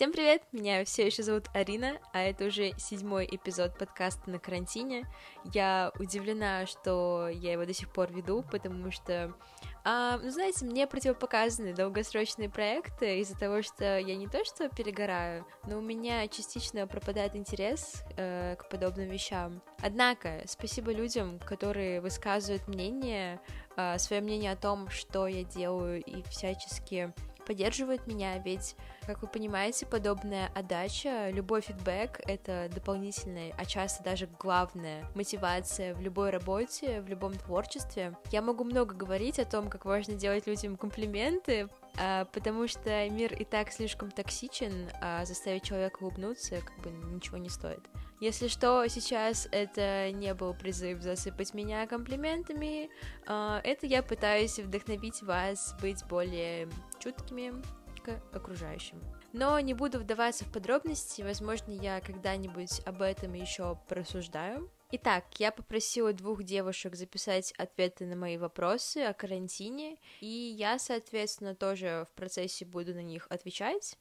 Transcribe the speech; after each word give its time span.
Всем 0.00 0.12
привет! 0.12 0.42
Меня 0.50 0.82
все 0.86 1.04
еще 1.04 1.22
зовут 1.22 1.48
Арина, 1.52 1.98
а 2.14 2.22
это 2.22 2.46
уже 2.46 2.72
седьмой 2.78 3.28
эпизод 3.30 3.76
подкаста 3.76 4.30
на 4.30 4.38
карантине. 4.38 5.06
Я 5.52 5.92
удивлена, 5.98 6.64
что 6.64 7.28
я 7.30 7.52
его 7.52 7.66
до 7.66 7.74
сих 7.74 7.92
пор 7.92 8.10
веду, 8.10 8.42
потому 8.50 8.90
что, 8.90 9.34
а, 9.84 10.16
ну, 10.16 10.30
знаете, 10.30 10.64
мне 10.64 10.86
противопоказаны 10.86 11.74
долгосрочные 11.74 12.48
проекты 12.48 13.18
из-за 13.18 13.38
того, 13.38 13.60
что 13.60 13.98
я 13.98 14.16
не 14.16 14.26
то 14.26 14.42
что 14.42 14.70
перегораю, 14.70 15.44
но 15.66 15.76
у 15.76 15.82
меня 15.82 16.26
частично 16.28 16.86
пропадает 16.86 17.36
интерес 17.36 18.02
э, 18.16 18.56
к 18.56 18.70
подобным 18.70 19.10
вещам. 19.10 19.60
Однако, 19.82 20.40
спасибо 20.46 20.92
людям, 20.92 21.38
которые 21.40 22.00
высказывают 22.00 22.68
мнение, 22.68 23.38
э, 23.76 23.98
свое 23.98 24.22
мнение 24.22 24.52
о 24.52 24.56
том, 24.56 24.88
что 24.88 25.26
я 25.26 25.44
делаю, 25.44 26.02
и 26.02 26.22
всячески 26.22 27.12
поддерживают 27.40 28.06
меня, 28.06 28.38
ведь, 28.38 28.76
как 29.06 29.22
вы 29.22 29.28
понимаете, 29.28 29.86
подобная 29.86 30.50
отдача, 30.54 31.30
любой 31.30 31.60
фидбэк— 31.60 32.20
это 32.26 32.70
дополнительная, 32.72 33.52
а 33.56 33.64
часто 33.64 34.02
даже 34.04 34.28
главная 34.38 35.04
мотивация 35.14 35.94
в 35.94 36.00
любой 36.00 36.30
работе, 36.30 37.00
в 37.00 37.08
любом 37.08 37.34
творчестве. 37.34 38.16
Я 38.30 38.42
могу 38.42 38.64
много 38.64 38.94
говорить 38.94 39.38
о 39.38 39.44
том, 39.44 39.68
как 39.68 39.84
важно 39.84 40.14
делать 40.14 40.46
людям 40.46 40.76
комплименты, 40.76 41.68
а, 41.98 42.26
потому 42.26 42.68
что 42.68 43.08
мир 43.10 43.32
и 43.34 43.44
так 43.44 43.72
слишком 43.72 44.10
токсичен, 44.10 44.88
а 45.00 45.24
заставить 45.24 45.64
человека 45.64 45.98
улыбнуться 46.00 46.60
как 46.60 46.78
бы 46.80 46.90
ничего 46.90 47.38
не 47.38 47.48
стоит. 47.48 47.80
Если 48.20 48.48
что, 48.48 48.86
сейчас 48.88 49.48
это 49.50 50.12
не 50.12 50.34
был 50.34 50.52
призыв 50.52 51.00
засыпать 51.00 51.54
меня 51.54 51.86
комплиментами, 51.86 52.90
а, 53.26 53.62
это 53.64 53.86
я 53.86 54.02
пытаюсь 54.02 54.58
вдохновить 54.58 55.22
вас 55.22 55.74
быть 55.80 56.04
более 56.04 56.68
чуткими 56.98 57.54
к 58.04 58.20
окружающим. 58.34 59.00
Но 59.32 59.58
не 59.60 59.72
буду 59.72 59.98
вдаваться 60.00 60.44
в 60.44 60.52
подробности, 60.52 61.22
возможно, 61.22 61.70
я 61.72 62.00
когда-нибудь 62.00 62.82
об 62.84 63.00
этом 63.00 63.32
еще 63.32 63.78
просуждаю. 63.88 64.70
Итак, 64.92 65.24
я 65.38 65.50
попросила 65.50 66.12
двух 66.12 66.42
девушек 66.42 66.96
записать 66.96 67.52
ответы 67.52 68.04
на 68.04 68.16
мои 68.16 68.36
вопросы 68.36 68.98
о 68.98 69.14
карантине, 69.14 69.96
и 70.20 70.26
я, 70.26 70.78
соответственно, 70.78 71.54
тоже 71.54 72.06
в 72.10 72.14
процессе 72.16 72.66
буду 72.66 72.92
на 72.92 73.02
них 73.02 73.26
отвечать. 73.30 73.96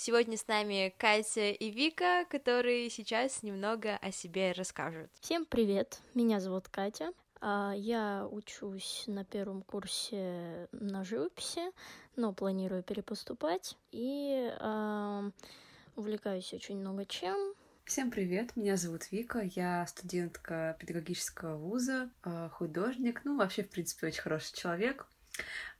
Сегодня 0.00 0.36
с 0.36 0.46
нами 0.46 0.94
Катя 0.96 1.50
и 1.50 1.70
Вика, 1.72 2.24
которые 2.30 2.88
сейчас 2.88 3.42
немного 3.42 3.96
о 3.96 4.12
себе 4.12 4.52
расскажут. 4.52 5.10
Всем 5.20 5.44
привет, 5.44 5.98
меня 6.14 6.38
зовут 6.38 6.68
Катя. 6.68 7.12
А, 7.40 7.72
я 7.74 8.28
учусь 8.30 9.02
на 9.08 9.24
первом 9.24 9.62
курсе 9.62 10.68
на 10.70 11.02
живописи, 11.02 11.72
но 12.14 12.32
планирую 12.32 12.84
перепоступать 12.84 13.76
и 13.90 14.48
э, 14.56 15.30
увлекаюсь 15.96 16.54
очень 16.54 16.76
много 16.76 17.04
чем. 17.04 17.54
Всем 17.84 18.12
привет, 18.12 18.54
меня 18.54 18.76
зовут 18.76 19.10
Вика, 19.10 19.40
я 19.40 19.84
студентка 19.88 20.76
педагогического 20.78 21.56
вуза, 21.56 22.08
а, 22.22 22.50
художник, 22.50 23.22
ну 23.24 23.36
вообще, 23.36 23.64
в 23.64 23.70
принципе, 23.70 24.06
очень 24.06 24.22
хороший 24.22 24.54
человек. 24.54 25.08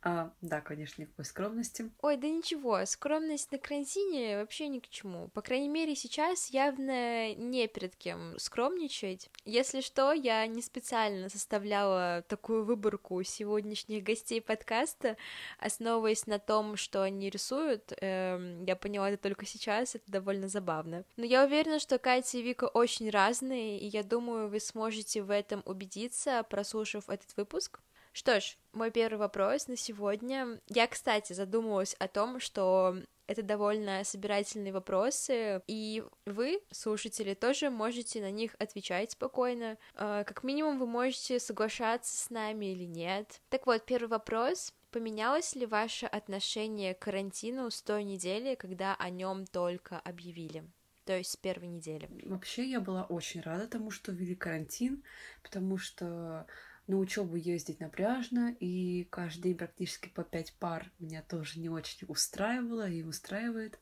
А, 0.01 0.31
да, 0.43 0.61
конечно, 0.61 1.03
никакой 1.03 1.25
скромности. 1.25 1.91
Ой, 2.03 2.17
да 2.17 2.29
ничего, 2.29 2.85
скромность 2.87 3.51
на 3.51 3.59
карантине 3.59 4.39
вообще 4.39 4.69
ни 4.69 4.79
к 4.79 4.89
чему. 4.89 5.29
По 5.29 5.43
крайней 5.43 5.69
мере, 5.69 5.97
сейчас 5.97 6.51
явно 6.51 7.35
не 7.35 7.67
перед 7.67 7.97
кем 7.97 8.39
скромничать. 8.39 9.29
Если 9.45 9.81
что, 9.81 10.13
я 10.13 10.47
не 10.47 10.63
специально 10.63 11.29
составляла 11.29 12.25
такую 12.29 12.65
выборку 12.65 13.21
сегодняшних 13.25 14.05
гостей 14.05 14.41
подкаста, 14.41 15.17
основываясь 15.59 16.27
на 16.29 16.39
том, 16.39 16.77
что 16.77 17.03
они 17.03 17.29
рисуют. 17.29 17.93
Эм, 18.01 18.65
я 18.65 18.77
поняла 18.77 19.11
это 19.11 19.21
только 19.21 19.47
сейчас, 19.47 19.97
это 19.97 20.11
довольно 20.13 20.47
забавно. 20.47 21.05
Но 21.17 21.25
я 21.25 21.45
уверена, 21.45 21.81
что 21.81 21.99
Катя 21.99 22.39
и 22.39 22.43
Вика 22.43 22.67
очень 22.67 23.11
разные, 23.11 23.81
и 23.81 23.87
я 23.89 24.05
думаю, 24.05 24.49
вы 24.49 24.61
сможете 24.61 25.23
в 25.23 25.31
этом 25.31 25.63
убедиться, 25.65 26.45
прослушав 26.49 27.09
этот 27.09 27.37
выпуск. 27.37 27.81
Что 28.19 28.41
ж, 28.41 28.57
мой 28.73 28.91
первый 28.91 29.19
вопрос 29.19 29.69
на 29.69 29.77
сегодня. 29.77 30.61
Я, 30.67 30.89
кстати, 30.89 31.35
задумалась 31.35 31.95
о 32.01 32.09
том, 32.09 32.41
что 32.41 32.97
это 33.29 33.43
довольно 33.43 34.03
собирательные 34.03 34.73
вопросы, 34.73 35.63
и 35.69 36.03
вы, 36.27 36.61
слушатели, 36.73 37.35
тоже 37.35 37.71
можете 37.71 38.21
на 38.21 38.33
них 38.33 38.57
отвечать 38.59 39.13
спокойно. 39.13 39.79
А, 39.95 40.25
как 40.25 40.43
минимум, 40.43 40.81
вы 40.81 40.89
можете 40.89 41.39
соглашаться 41.39 42.17
с 42.17 42.29
нами 42.29 42.73
или 42.73 42.87
нет. 42.87 43.41
Так 43.51 43.67
вот, 43.67 43.87
первый 43.87 44.09
вопрос. 44.09 44.75
Поменялось 44.91 45.55
ли 45.55 45.65
ваше 45.65 46.07
отношение 46.07 46.95
к 46.95 46.99
карантину 46.99 47.71
с 47.71 47.81
той 47.83 48.03
недели, 48.03 48.57
когда 48.57 48.97
о 48.97 49.11
нем 49.11 49.47
только 49.47 50.01
объявили? 50.01 50.65
то 51.05 51.17
есть 51.17 51.31
с 51.31 51.37
первой 51.39 51.69
недели. 51.69 52.07
Вообще 52.27 52.69
я 52.69 52.81
была 52.81 53.05
очень 53.05 53.41
рада 53.41 53.67
тому, 53.67 53.91
что 53.91 54.13
ввели 54.13 54.35
карантин, 54.35 55.03
потому 55.43 55.79
что 55.79 56.47
на 56.89 56.97
учебу 56.97 57.37
ездить 57.37 57.81
напряжно, 57.81 58.57
и 58.59 59.07
каждый 59.11 59.43
день 59.43 59.57
практически 59.57 60.09
по 60.09 60.25
пять 60.25 60.55
пар 60.55 60.91
меня 60.99 61.23
тоже 61.23 61.61
не 61.61 61.69
очень 61.69 62.07
устраивало 62.09 62.89
и 62.89 63.03
устраивает. 63.03 63.79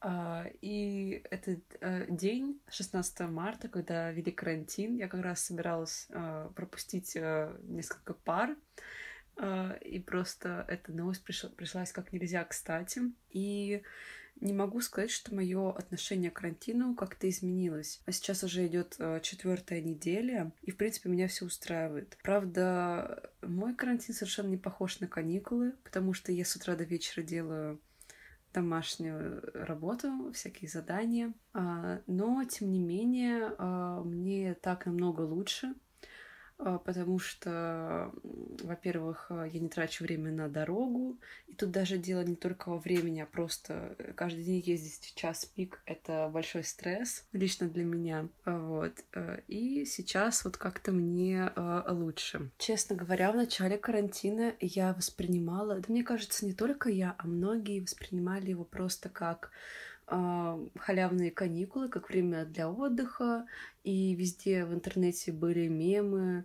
А, 0.00 0.46
и 0.60 1.22
этот 1.30 1.60
э, 1.80 2.06
день, 2.10 2.60
16 2.68 3.20
марта, 3.20 3.68
когда 3.68 4.12
ввели 4.12 4.30
карантин, 4.30 4.96
я 4.96 5.08
как 5.08 5.22
раз 5.22 5.40
собиралась 5.40 6.06
э, 6.10 6.50
пропустить 6.54 7.16
э, 7.16 7.56
несколько 7.62 8.12
пар, 8.12 8.54
и 9.80 9.98
просто 10.06 10.64
эта 10.68 10.92
новость 10.92 11.24
пришла, 11.24 11.50
пришлась 11.50 11.90
как 11.90 12.12
нельзя 12.12 12.44
кстати. 12.44 13.02
И 13.30 13.82
не 14.40 14.52
могу 14.52 14.80
сказать, 14.80 15.10
что 15.10 15.34
мое 15.34 15.72
отношение 15.72 16.30
к 16.30 16.34
карантину 16.34 16.94
как-то 16.94 17.28
изменилось. 17.28 18.00
А 18.06 18.12
сейчас 18.12 18.44
уже 18.44 18.66
идет 18.66 18.96
э, 18.98 19.20
четвертая 19.22 19.80
неделя, 19.80 20.52
и 20.62 20.70
в 20.70 20.76
принципе 20.76 21.08
меня 21.08 21.28
все 21.28 21.46
устраивает. 21.46 22.18
Правда, 22.22 23.30
мой 23.42 23.74
карантин 23.74 24.14
совершенно 24.14 24.48
не 24.48 24.58
похож 24.58 25.00
на 25.00 25.06
каникулы, 25.06 25.72
потому 25.82 26.12
что 26.12 26.32
я 26.32 26.44
с 26.44 26.56
утра 26.56 26.76
до 26.76 26.84
вечера 26.84 27.22
делаю 27.22 27.80
домашнюю 28.52 29.42
работу, 29.54 30.30
всякие 30.32 30.70
задания. 30.70 31.34
А, 31.52 32.00
но, 32.06 32.42
тем 32.44 32.70
не 32.70 32.78
менее, 32.78 33.52
а, 33.58 34.02
мне 34.02 34.54
так 34.54 34.86
намного 34.86 35.22
лучше, 35.22 35.74
потому 36.56 37.18
что, 37.18 38.12
во-первых, 38.62 39.26
а, 39.30 39.44
я 39.44 39.60
не 39.60 39.68
трачу 39.68 40.04
время 40.04 40.30
на 40.30 40.48
дорогу, 40.48 41.18
и 41.46 41.54
тут 41.54 41.70
даже 41.70 41.98
дело 41.98 42.22
не 42.22 42.36
только 42.36 42.68
во 42.68 42.78
времени, 42.78 43.20
а 43.20 43.26
просто 43.26 43.96
каждый 44.16 44.44
день 44.44 44.62
ездить 44.64 45.12
в 45.12 45.14
час 45.14 45.44
пик— 45.44 45.82
это 45.86 46.28
большой 46.32 46.64
стресс 46.64 47.26
лично 47.32 47.68
для 47.68 47.84
меня, 47.84 48.28
вот. 48.44 48.92
А, 49.14 49.40
и 49.48 49.84
сейчас 49.84 50.44
вот 50.44 50.56
как-то 50.56 50.92
мне 50.92 51.50
лучше. 51.88 52.50
Честно 52.58 52.96
говоря, 52.96 53.32
в 53.32 53.36
начале 53.36 53.76
карантина 53.76 54.54
я 54.60 54.92
воспринимала, 54.94 55.76
да 55.76 55.86
мне 55.88 56.02
кажется, 56.02 56.46
не 56.46 56.54
только 56.54 56.88
я, 56.88 57.14
а 57.18 57.26
многие 57.26 57.80
воспринимали 57.80 58.50
его 58.50 58.64
просто 58.64 59.08
как 59.08 59.50
халявные 60.06 61.30
каникулы, 61.30 61.88
как 61.88 62.08
время 62.08 62.44
для 62.44 62.70
отдыха, 62.70 63.46
и 63.82 64.14
везде 64.14 64.64
в 64.64 64.74
интернете 64.74 65.32
были 65.32 65.68
мемы 65.68 66.44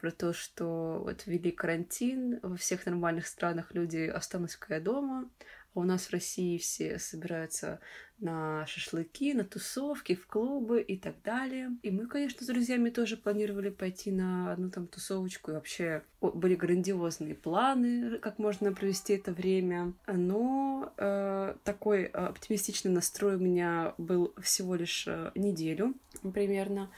про 0.00 0.10
то, 0.10 0.32
что 0.32 1.00
вот 1.04 1.26
ввели 1.26 1.50
карантин, 1.50 2.38
во 2.42 2.56
всех 2.56 2.86
нормальных 2.86 3.26
странах 3.26 3.74
люди 3.74 4.06
останутся 4.06 4.58
дома, 4.80 5.28
а 5.74 5.80
у 5.80 5.84
нас 5.84 6.06
в 6.06 6.12
России 6.12 6.58
все 6.58 6.98
собираются 6.98 7.80
на 8.18 8.64
шашлыки, 8.66 9.34
на 9.34 9.44
тусовки, 9.44 10.14
в 10.14 10.26
клубы 10.26 10.80
и 10.80 10.96
так 10.96 11.20
далее. 11.22 11.70
И 11.82 11.90
мы, 11.90 12.06
конечно, 12.06 12.44
с 12.44 12.46
друзьями 12.46 12.90
тоже 12.90 13.16
планировали 13.16 13.70
пойти 13.70 14.12
на 14.12 14.52
одну 14.52 14.70
там 14.70 14.86
тусовочку. 14.86 15.50
И 15.50 15.54
вообще 15.54 16.02
были 16.20 16.54
грандиозные 16.54 17.34
планы, 17.34 18.18
как 18.18 18.38
можно 18.38 18.72
провести 18.72 19.14
это 19.14 19.32
время. 19.32 19.94
Но 20.06 20.92
э, 20.96 21.56
такой 21.64 22.04
оптимистичный 22.04 22.92
настрой 22.92 23.36
у 23.36 23.40
меня 23.40 23.94
был 23.98 24.32
всего 24.40 24.76
лишь 24.76 25.04
э, 25.08 25.32
неделю 25.34 25.94
примерно. 26.32 26.90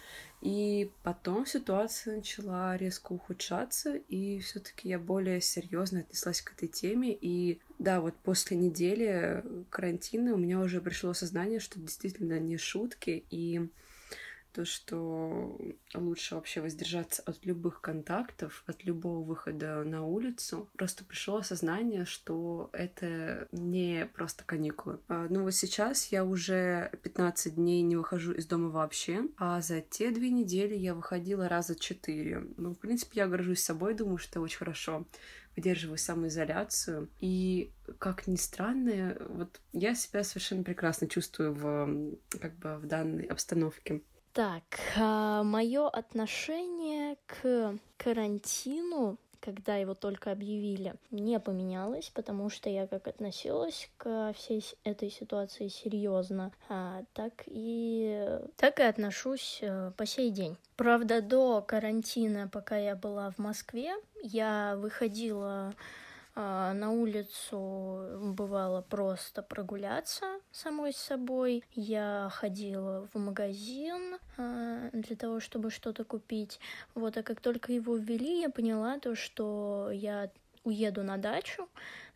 И 0.44 0.90
потом 1.02 1.46
ситуация 1.46 2.16
начала 2.16 2.76
резко 2.76 3.12
ухудшаться, 3.12 3.96
и 3.96 4.40
все-таки 4.40 4.90
я 4.90 4.98
более 4.98 5.40
серьезно 5.40 6.00
отнеслась 6.00 6.42
к 6.42 6.52
этой 6.52 6.68
теме. 6.68 7.16
И 7.18 7.60
да, 7.78 8.02
вот 8.02 8.14
после 8.22 8.58
недели 8.58 9.42
карантина 9.70 10.34
у 10.34 10.36
меня 10.36 10.60
уже 10.60 10.82
пришло 10.82 11.14
сознание, 11.14 11.60
что 11.60 11.80
действительно 11.80 12.38
не 12.38 12.58
шутки, 12.58 13.24
и 13.30 13.70
то, 14.54 14.64
что 14.64 15.58
лучше 15.94 16.36
вообще 16.36 16.60
воздержаться 16.60 17.22
от 17.26 17.44
любых 17.44 17.80
контактов, 17.80 18.62
от 18.66 18.84
любого 18.84 19.22
выхода 19.24 19.82
на 19.82 20.06
улицу. 20.06 20.68
Просто 20.76 21.04
пришло 21.04 21.38
осознание, 21.38 22.04
что 22.04 22.70
это 22.72 23.48
не 23.50 24.06
просто 24.14 24.44
каникулы. 24.44 25.00
А, 25.08 25.26
ну 25.28 25.42
вот 25.42 25.54
сейчас 25.54 26.06
я 26.12 26.24
уже 26.24 26.90
15 27.02 27.56
дней 27.56 27.82
не 27.82 27.96
выхожу 27.96 28.32
из 28.32 28.46
дома 28.46 28.68
вообще, 28.68 29.22
а 29.36 29.60
за 29.60 29.80
те 29.80 30.12
две 30.12 30.30
недели 30.30 30.74
я 30.76 30.94
выходила 30.94 31.48
раза 31.48 31.74
четыре. 31.74 32.46
Ну, 32.56 32.74
в 32.74 32.78
принципе, 32.78 33.20
я 33.20 33.26
горжусь 33.26 33.60
собой, 33.60 33.94
думаю, 33.94 34.18
что 34.18 34.40
очень 34.40 34.58
хорошо 34.58 35.04
выдерживаю 35.56 35.98
самоизоляцию. 35.98 37.08
И, 37.20 37.72
как 37.98 38.26
ни 38.26 38.36
странно, 38.36 39.16
вот 39.28 39.60
я 39.72 39.94
себя 39.94 40.24
совершенно 40.24 40.62
прекрасно 40.62 41.08
чувствую 41.08 41.54
в, 41.54 42.16
как 42.40 42.56
бы, 42.58 42.78
в 42.78 42.86
данной 42.86 43.24
обстановке. 43.24 44.02
Так, 44.34 44.64
а, 44.96 45.44
мое 45.44 45.88
отношение 45.88 47.16
к 47.26 47.78
карантину 47.96 49.16
когда 49.38 49.76
его 49.76 49.94
только 49.94 50.32
объявили, 50.32 50.94
не 51.10 51.38
поменялось, 51.38 52.10
потому 52.14 52.48
что 52.48 52.70
я 52.70 52.86
как 52.86 53.08
относилась 53.08 53.90
к 53.98 54.32
всей 54.32 54.64
этой 54.84 55.10
ситуации 55.10 55.68
серьезно, 55.68 56.50
а, 56.70 57.02
так 57.12 57.42
и 57.46 58.40
так 58.56 58.80
и 58.80 58.84
отношусь 58.84 59.60
а, 59.62 59.90
по 59.98 60.06
сей 60.06 60.30
день. 60.30 60.56
Правда, 60.76 61.20
до 61.20 61.60
карантина, 61.60 62.48
пока 62.48 62.78
я 62.78 62.96
была 62.96 63.30
в 63.32 63.38
Москве, 63.38 63.92
я 64.22 64.76
выходила 64.78 65.74
на 66.40 66.90
улицу 66.90 68.34
бывало 68.34 68.82
просто 68.82 69.42
прогуляться 69.42 70.26
самой 70.50 70.92
с 70.92 70.96
собой. 70.96 71.62
Я 71.72 72.28
ходила 72.32 73.08
в 73.12 73.18
магазин 73.18 74.18
а, 74.36 74.90
для 74.92 75.16
того, 75.16 75.40
чтобы 75.40 75.70
что-то 75.70 76.04
купить. 76.04 76.58
Вот, 76.94 77.16
а 77.16 77.22
как 77.22 77.40
только 77.40 77.72
его 77.72 77.96
ввели, 77.96 78.40
я 78.40 78.50
поняла 78.50 78.98
то, 78.98 79.14
что 79.14 79.90
я 79.92 80.30
уеду 80.64 81.02
на 81.02 81.18
дачу 81.18 81.68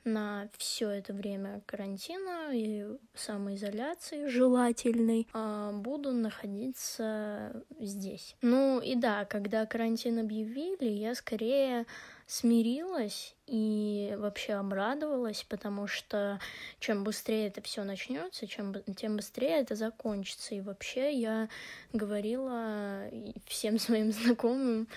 на 0.05 0.49
все 0.57 0.89
это 0.89 1.13
время 1.13 1.61
карантина 1.67 2.51
и 2.53 2.87
самоизоляции 3.15 4.27
желательной 4.27 5.29
а, 5.33 5.73
буду 5.73 6.13
находиться 6.13 7.63
здесь. 7.79 8.37
Ну 8.43 8.81
и 8.81 8.95
да, 8.95 9.25
когда 9.25 9.67
карантин 9.67 10.19
объявили, 10.19 10.89
я 10.89 11.15
скорее 11.15 11.87
смирилась 12.29 13.35
и 13.47 14.15
вообще 14.19 14.53
обрадовалась, 14.53 15.45
потому 15.49 15.87
что 15.87 16.39
чем 16.79 17.03
быстрее 17.03 17.47
это 17.47 17.63
все 17.63 17.85
начнется, 17.85 18.47
чем 18.47 18.75
тем 18.97 19.17
быстрее 19.17 19.61
это 19.63 19.75
закончится. 19.75 20.55
И 20.55 20.61
вообще 20.61 21.11
я 21.15 21.49
говорила 21.95 23.05
всем 23.47 23.79
своим 23.79 24.13
знакомым 24.13 24.89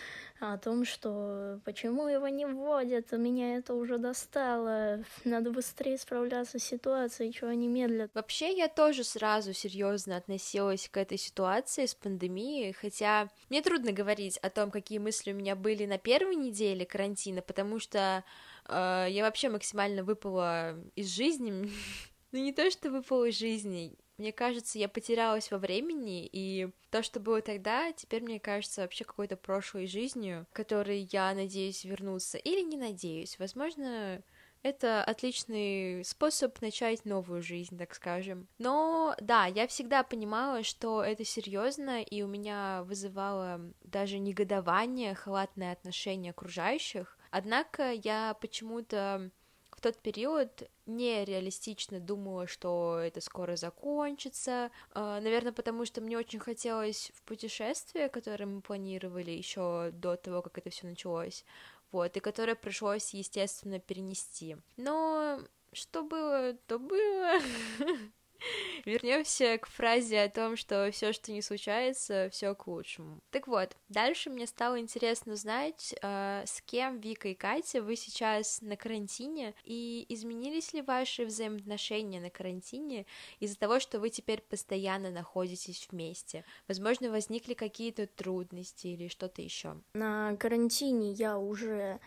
о 0.41 0.57
том, 0.57 0.85
что 0.85 1.59
почему 1.65 2.07
его 2.07 2.27
не 2.27 2.47
вводят, 2.47 3.11
меня 3.11 3.57
это 3.57 3.75
уже 3.75 3.99
достало, 3.99 5.03
надо 5.23 5.51
быстрее 5.51 5.99
справляться 5.99 6.57
с 6.57 6.63
ситуацией, 6.63 7.31
чего 7.31 7.51
они 7.51 7.67
медлят. 7.67 8.09
Вообще 8.15 8.51
я 8.57 8.67
тоже 8.67 9.03
сразу 9.03 9.53
серьезно 9.53 10.17
относилась 10.17 10.89
к 10.89 10.97
этой 10.97 11.19
ситуации 11.19 11.85
с 11.85 11.93
пандемией, 11.93 12.73
хотя 12.73 13.29
мне 13.49 13.61
трудно 13.61 13.91
говорить 13.91 14.37
о 14.37 14.49
том, 14.49 14.71
какие 14.71 14.97
мысли 14.97 15.31
у 15.31 15.35
меня 15.35 15.55
были 15.55 15.85
на 15.85 15.99
первой 15.99 16.35
неделе 16.35 16.87
карантина, 16.87 17.43
потому 17.43 17.79
что 17.79 18.23
э, 18.67 19.07
я 19.09 19.23
вообще 19.23 19.49
максимально 19.49 20.03
выпала 20.03 20.75
из 20.95 21.13
жизни, 21.13 21.69
ну 22.31 22.39
не 22.39 22.51
то, 22.51 22.71
что 22.71 22.89
выпала 22.89 23.25
из 23.25 23.37
жизни, 23.37 23.95
мне 24.21 24.31
кажется, 24.31 24.77
я 24.77 24.87
потерялась 24.87 25.49
во 25.49 25.57
времени, 25.57 26.29
и 26.31 26.69
то, 26.91 27.01
что 27.01 27.19
было 27.19 27.41
тогда, 27.41 27.91
теперь 27.91 28.21
мне 28.21 28.39
кажется 28.39 28.81
вообще 28.81 29.03
какой-то 29.03 29.35
прошлой 29.35 29.87
жизнью, 29.87 30.45
которой 30.53 31.09
я 31.11 31.33
надеюсь 31.33 31.83
вернуться, 31.83 32.37
или 32.37 32.61
не 32.61 32.77
надеюсь. 32.77 33.39
Возможно, 33.39 34.21
это 34.61 35.03
отличный 35.03 36.05
способ 36.05 36.61
начать 36.61 37.03
новую 37.03 37.41
жизнь, 37.41 37.79
так 37.79 37.95
скажем. 37.95 38.47
Но 38.59 39.15
да, 39.19 39.47
я 39.47 39.65
всегда 39.65 40.03
понимала, 40.03 40.61
что 40.61 41.03
это 41.03 41.25
серьезно, 41.25 42.03
и 42.03 42.21
у 42.21 42.27
меня 42.27 42.83
вызывало 42.83 43.59
даже 43.81 44.19
негодование, 44.19 45.15
халатное 45.15 45.71
отношение 45.71 46.29
окружающих. 46.29 47.17
Однако 47.31 47.91
я 47.91 48.35
почему-то 48.39 49.31
в 49.71 49.81
тот 49.81 49.97
период 49.97 50.69
нереалистично 50.95 51.99
думала, 51.99 52.47
что 52.47 52.99
это 52.99 53.21
скоро 53.21 53.55
закончится. 53.55 54.71
А, 54.93 55.19
наверное, 55.19 55.51
потому 55.51 55.85
что 55.85 56.01
мне 56.01 56.17
очень 56.17 56.39
хотелось 56.39 57.11
в 57.15 57.23
путешествие, 57.23 58.09
которое 58.09 58.45
мы 58.45 58.61
планировали 58.61 59.31
еще 59.31 59.91
до 59.93 60.15
того, 60.15 60.41
как 60.41 60.57
это 60.57 60.69
все 60.69 60.87
началось, 60.87 61.45
вот, 61.91 62.15
и 62.15 62.19
которое 62.19 62.55
пришлось, 62.55 63.13
естественно, 63.13 63.79
перенести. 63.79 64.57
Но 64.77 65.39
что 65.73 66.03
было, 66.03 66.53
то 66.67 66.79
было. 66.79 67.39
Вернемся 68.85 69.57
к 69.57 69.67
фразе 69.67 70.21
о 70.21 70.29
том, 70.29 70.55
что 70.55 70.89
все, 70.91 71.13
что 71.13 71.31
не 71.31 71.41
случается, 71.41 72.29
все 72.31 72.53
к 72.55 72.67
лучшему. 72.67 73.19
Так 73.31 73.47
вот, 73.47 73.75
дальше 73.89 74.29
мне 74.29 74.47
стало 74.47 74.79
интересно 74.79 75.33
узнать, 75.33 75.93
э, 76.01 76.43
с 76.45 76.61
кем 76.61 76.99
Вика 76.99 77.29
и 77.29 77.33
Катя 77.33 77.81
вы 77.81 77.95
сейчас 77.95 78.61
на 78.61 78.75
карантине, 78.75 79.53
и 79.63 80.05
изменились 80.09 80.73
ли 80.73 80.81
ваши 80.81 81.25
взаимоотношения 81.25 82.19
на 82.19 82.29
карантине 82.29 83.05
из-за 83.39 83.57
того, 83.57 83.79
что 83.79 83.99
вы 83.99 84.09
теперь 84.09 84.41
постоянно 84.41 85.11
находитесь 85.11 85.87
вместе? 85.91 86.43
Возможно, 86.67 87.11
возникли 87.11 87.53
какие-то 87.53 88.07
трудности 88.07 88.87
или 88.87 89.07
что-то 89.07 89.41
еще? 89.41 89.75
На 89.93 90.35
карантине 90.37 91.11
я 91.11 91.37
уже 91.37 91.99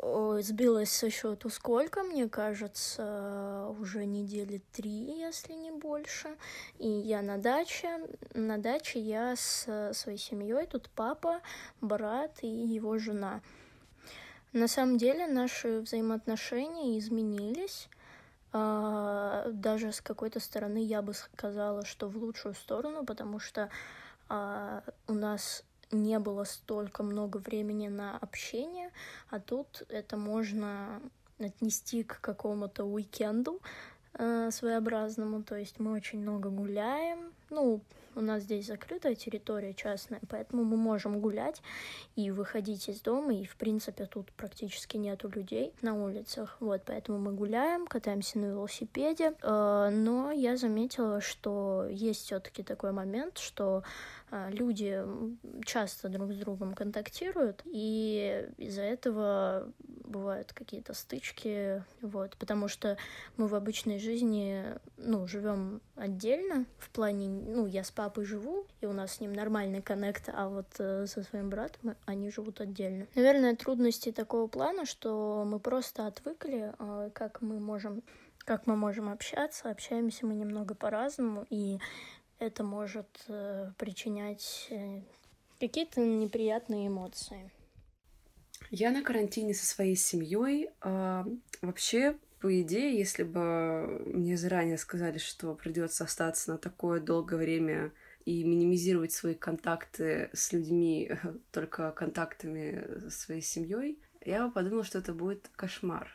сбилась 0.00 0.90
со 0.92 1.10
счету 1.10 1.48
сколько, 1.48 2.02
мне 2.02 2.28
кажется, 2.28 3.74
уже 3.80 4.04
недели 4.06 4.62
три, 4.72 5.18
если 5.18 5.54
не 5.54 5.70
больше. 5.70 6.36
И 6.78 6.88
я 6.88 7.22
на 7.22 7.38
даче. 7.38 8.00
На 8.34 8.58
даче 8.58 9.00
я 9.00 9.34
с 9.36 9.92
своей 9.92 10.18
семьей. 10.18 10.66
Тут 10.66 10.88
папа, 10.94 11.40
брат 11.80 12.38
и 12.42 12.48
его 12.48 12.98
жена. 12.98 13.40
На 14.52 14.68
самом 14.68 14.98
деле 14.98 15.26
наши 15.26 15.80
взаимоотношения 15.80 16.98
изменились. 16.98 17.88
А, 18.52 19.46
даже 19.52 19.92
с 19.92 20.00
какой-то 20.00 20.40
стороны 20.40 20.82
я 20.82 21.02
бы 21.02 21.12
сказала, 21.12 21.84
что 21.84 22.08
в 22.08 22.16
лучшую 22.16 22.54
сторону, 22.54 23.04
потому 23.04 23.40
что 23.40 23.68
а, 24.28 24.82
у 25.06 25.12
нас 25.12 25.64
не 25.90 26.18
было 26.18 26.44
столько 26.44 27.02
много 27.02 27.38
времени 27.38 27.88
на 27.88 28.16
общение, 28.18 28.90
а 29.30 29.40
тут 29.40 29.84
это 29.88 30.16
можно 30.16 31.00
отнести 31.38 32.02
к 32.02 32.20
какому-то 32.20 32.84
уикенду 32.84 33.60
э, 34.14 34.50
своеобразному, 34.50 35.42
то 35.42 35.56
есть 35.56 35.78
мы 35.78 35.92
очень 35.92 36.20
много 36.20 36.50
гуляем, 36.50 37.32
ну, 37.50 37.80
у 38.18 38.20
нас 38.20 38.42
здесь 38.42 38.66
закрытая 38.66 39.14
территория 39.14 39.72
частная, 39.74 40.20
поэтому 40.28 40.64
мы 40.64 40.76
можем 40.76 41.20
гулять 41.20 41.62
и 42.16 42.32
выходить 42.32 42.88
из 42.88 43.00
дома, 43.00 43.32
и, 43.32 43.44
в 43.44 43.56
принципе, 43.56 44.06
тут 44.06 44.32
практически 44.32 44.96
нету 44.96 45.28
людей 45.28 45.72
на 45.82 45.94
улицах, 45.94 46.56
вот, 46.58 46.82
поэтому 46.84 47.18
мы 47.18 47.32
гуляем, 47.32 47.86
катаемся 47.86 48.38
на 48.40 48.46
велосипеде, 48.46 49.34
э, 49.40 49.90
но 49.92 50.32
я 50.32 50.56
заметила, 50.56 51.20
что 51.20 51.86
есть 51.88 52.24
все 52.24 52.40
таки 52.40 52.64
такой 52.64 52.90
момент, 52.90 53.38
что 53.38 53.84
люди 54.30 55.02
часто 55.64 56.08
друг 56.08 56.32
с 56.32 56.36
другом 56.36 56.74
контактируют, 56.74 57.62
и 57.64 58.48
из-за 58.58 58.82
этого 58.82 59.72
бывают 60.04 60.52
какие-то 60.52 60.94
стычки, 60.94 61.84
вот, 62.00 62.36
потому 62.36 62.68
что 62.68 62.96
мы 63.36 63.46
в 63.46 63.54
обычной 63.54 63.98
жизни, 63.98 64.64
ну, 64.96 65.26
живем 65.26 65.80
отдельно, 65.96 66.66
в 66.78 66.90
плане, 66.90 67.28
ну, 67.28 67.66
я 67.66 67.84
с 67.84 67.90
папой 67.90 68.24
живу, 68.24 68.66
и 68.80 68.86
у 68.86 68.92
нас 68.92 69.14
с 69.14 69.20
ним 69.20 69.32
нормальный 69.32 69.82
коннект, 69.82 70.28
а 70.32 70.48
вот 70.48 70.68
э, 70.78 71.06
со 71.06 71.22
своим 71.22 71.50
братом 71.50 71.96
они 72.06 72.30
живут 72.30 72.60
отдельно. 72.60 73.06
Наверное, 73.14 73.56
трудности 73.56 74.12
такого 74.12 74.46
плана, 74.46 74.84
что 74.86 75.44
мы 75.46 75.60
просто 75.60 76.06
отвыкли, 76.06 76.74
э, 76.78 77.10
как 77.14 77.40
мы 77.42 77.58
можем 77.60 78.02
как 78.44 78.66
мы 78.66 78.76
можем 78.76 79.10
общаться, 79.10 79.68
общаемся 79.70 80.24
мы 80.24 80.34
немного 80.34 80.74
по-разному, 80.74 81.44
и 81.50 81.78
это 82.38 82.62
может 82.64 83.24
э, 83.28 83.72
причинять 83.78 84.68
э, 84.70 85.00
какие-то 85.60 86.00
неприятные 86.00 86.88
эмоции. 86.88 87.50
Я 88.70 88.90
на 88.90 89.02
карантине 89.02 89.54
со 89.54 89.66
своей 89.66 89.96
семьей. 89.96 90.70
А, 90.80 91.26
вообще, 91.62 92.16
по 92.40 92.60
идее, 92.60 92.98
если 92.98 93.22
бы 93.22 94.02
мне 94.06 94.36
заранее 94.36 94.78
сказали, 94.78 95.18
что 95.18 95.54
придется 95.54 96.04
остаться 96.04 96.52
на 96.52 96.58
такое 96.58 97.00
долгое 97.00 97.36
время 97.36 97.92
и 98.24 98.44
минимизировать 98.44 99.12
свои 99.12 99.34
контакты 99.34 100.30
с 100.32 100.52
людьми 100.52 101.10
только 101.50 101.92
контактами 101.92 103.00
со 103.00 103.10
своей 103.10 103.42
семьей, 103.42 103.98
я 104.24 104.46
бы 104.46 104.52
подумала, 104.52 104.84
что 104.84 104.98
это 104.98 105.14
будет 105.14 105.48
кошмар. 105.56 106.08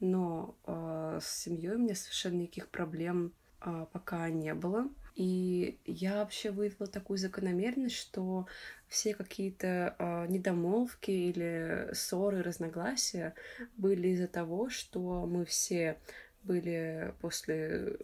Но 0.00 0.56
э, 0.64 1.18
с 1.22 1.42
семьей 1.42 1.74
у 1.74 1.78
меня 1.78 1.94
совершенно 1.94 2.36
никаких 2.42 2.68
проблем 2.68 3.32
а, 3.60 3.86
пока 3.86 4.30
не 4.30 4.54
было. 4.54 4.88
И 5.18 5.76
я 5.84 6.18
вообще 6.18 6.52
выявила 6.52 6.86
такую 6.86 7.18
закономерность, 7.18 7.96
что 7.96 8.46
все 8.86 9.14
какие-то 9.14 9.96
э, 9.98 10.26
недомолвки 10.28 11.10
или 11.10 11.88
ссоры, 11.92 12.40
разногласия 12.40 13.34
были 13.76 14.10
из-за 14.10 14.28
того, 14.28 14.70
что 14.70 15.26
мы 15.26 15.44
все 15.44 15.98
были 16.44 17.12
после 17.20 17.96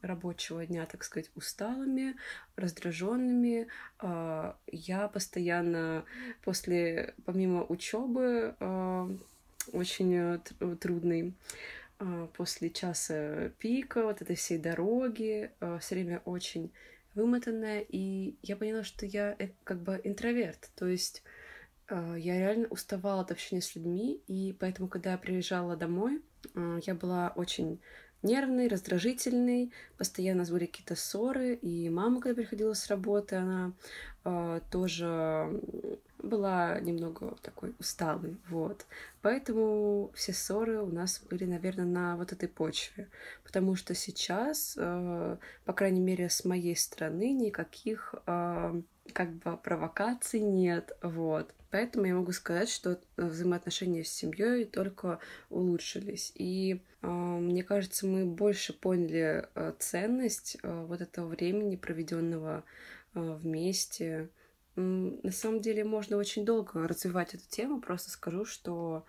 рабочего 0.00 0.64
дня, 0.64 0.86
так 0.86 1.04
сказать, 1.04 1.30
усталыми, 1.34 2.16
раздраженными. 2.56 3.68
Э, 4.00 4.54
я 4.68 5.08
постоянно 5.08 6.06
после, 6.42 7.14
помимо 7.26 7.64
учебы, 7.64 8.56
э, 8.58 9.08
очень 9.74 10.40
трудной, 10.80 11.34
после 12.34 12.70
часа 12.70 13.50
пика, 13.58 14.04
вот 14.04 14.22
этой 14.22 14.36
всей 14.36 14.58
дороги, 14.58 15.50
все 15.80 15.94
время 15.94 16.22
очень 16.24 16.72
вымотанная, 17.14 17.84
и 17.88 18.36
я 18.42 18.56
поняла, 18.56 18.84
что 18.84 19.06
я 19.06 19.36
э, 19.38 19.50
как 19.64 19.82
бы 19.82 20.00
интроверт, 20.02 20.70
то 20.74 20.86
есть 20.86 21.22
э, 21.88 22.16
я 22.18 22.38
реально 22.38 22.68
уставала 22.68 23.22
от 23.22 23.30
общения 23.30 23.60
с 23.60 23.74
людьми, 23.74 24.22
и 24.26 24.56
поэтому, 24.58 24.88
когда 24.88 25.12
я 25.12 25.18
приезжала 25.18 25.76
домой, 25.76 26.22
я 26.84 26.94
была 26.94 27.32
очень 27.36 27.80
нервный, 28.22 28.68
раздражительный, 28.68 29.72
постоянно 29.96 30.44
были 30.44 30.66
какие-то 30.66 30.96
ссоры, 30.96 31.54
и 31.54 31.88
мама, 31.88 32.20
когда 32.20 32.34
приходила 32.34 32.72
с 32.74 32.88
работы, 32.88 33.36
она 33.36 33.72
тоже 34.70 35.60
была 36.22 36.80
немного 36.80 37.36
такой 37.42 37.74
усталой, 37.78 38.36
вот. 38.48 38.86
Поэтому 39.20 40.10
все 40.14 40.32
ссоры 40.32 40.80
у 40.80 40.90
нас 40.90 41.22
были, 41.28 41.44
наверное, 41.44 41.84
на 41.84 42.16
вот 42.16 42.32
этой 42.32 42.48
почве, 42.48 43.08
потому 43.44 43.76
что 43.76 43.94
сейчас, 43.94 44.74
э, 44.78 45.36
по 45.64 45.72
крайней 45.72 46.00
мере, 46.00 46.28
с 46.28 46.44
моей 46.44 46.76
стороны 46.76 47.32
никаких 47.32 48.14
э, 48.26 48.82
как 49.12 49.32
бы 49.32 49.56
провокаций 49.56 50.40
нет, 50.40 50.96
вот. 51.02 51.52
Поэтому 51.70 52.04
я 52.04 52.14
могу 52.14 52.32
сказать, 52.32 52.68
что 52.68 53.00
взаимоотношения 53.16 54.04
с 54.04 54.12
семьей 54.12 54.66
только 54.66 55.18
улучшились. 55.48 56.32
И 56.34 56.82
э, 57.00 57.06
мне 57.06 57.62
кажется, 57.62 58.06
мы 58.06 58.26
больше 58.26 58.74
поняли 58.74 59.48
э, 59.54 59.72
ценность 59.78 60.58
э, 60.62 60.84
вот 60.86 61.00
этого 61.00 61.28
времени, 61.28 61.76
проведенного 61.76 62.62
э, 63.14 63.20
вместе. 63.20 64.28
На 64.76 65.32
самом 65.32 65.60
деле 65.60 65.84
можно 65.84 66.16
очень 66.16 66.44
долго 66.44 66.86
развивать 66.88 67.34
эту 67.34 67.46
тему. 67.48 67.80
Просто 67.80 68.10
скажу, 68.10 68.44
что 68.44 69.04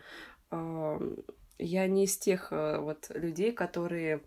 э, 0.52 1.16
я 1.60 1.88
не 1.88 2.06
из 2.06 2.18
тех 2.18 2.52
э, 2.52 2.78
вот 2.80 3.10
людей, 3.10 3.52
которые 3.52 4.22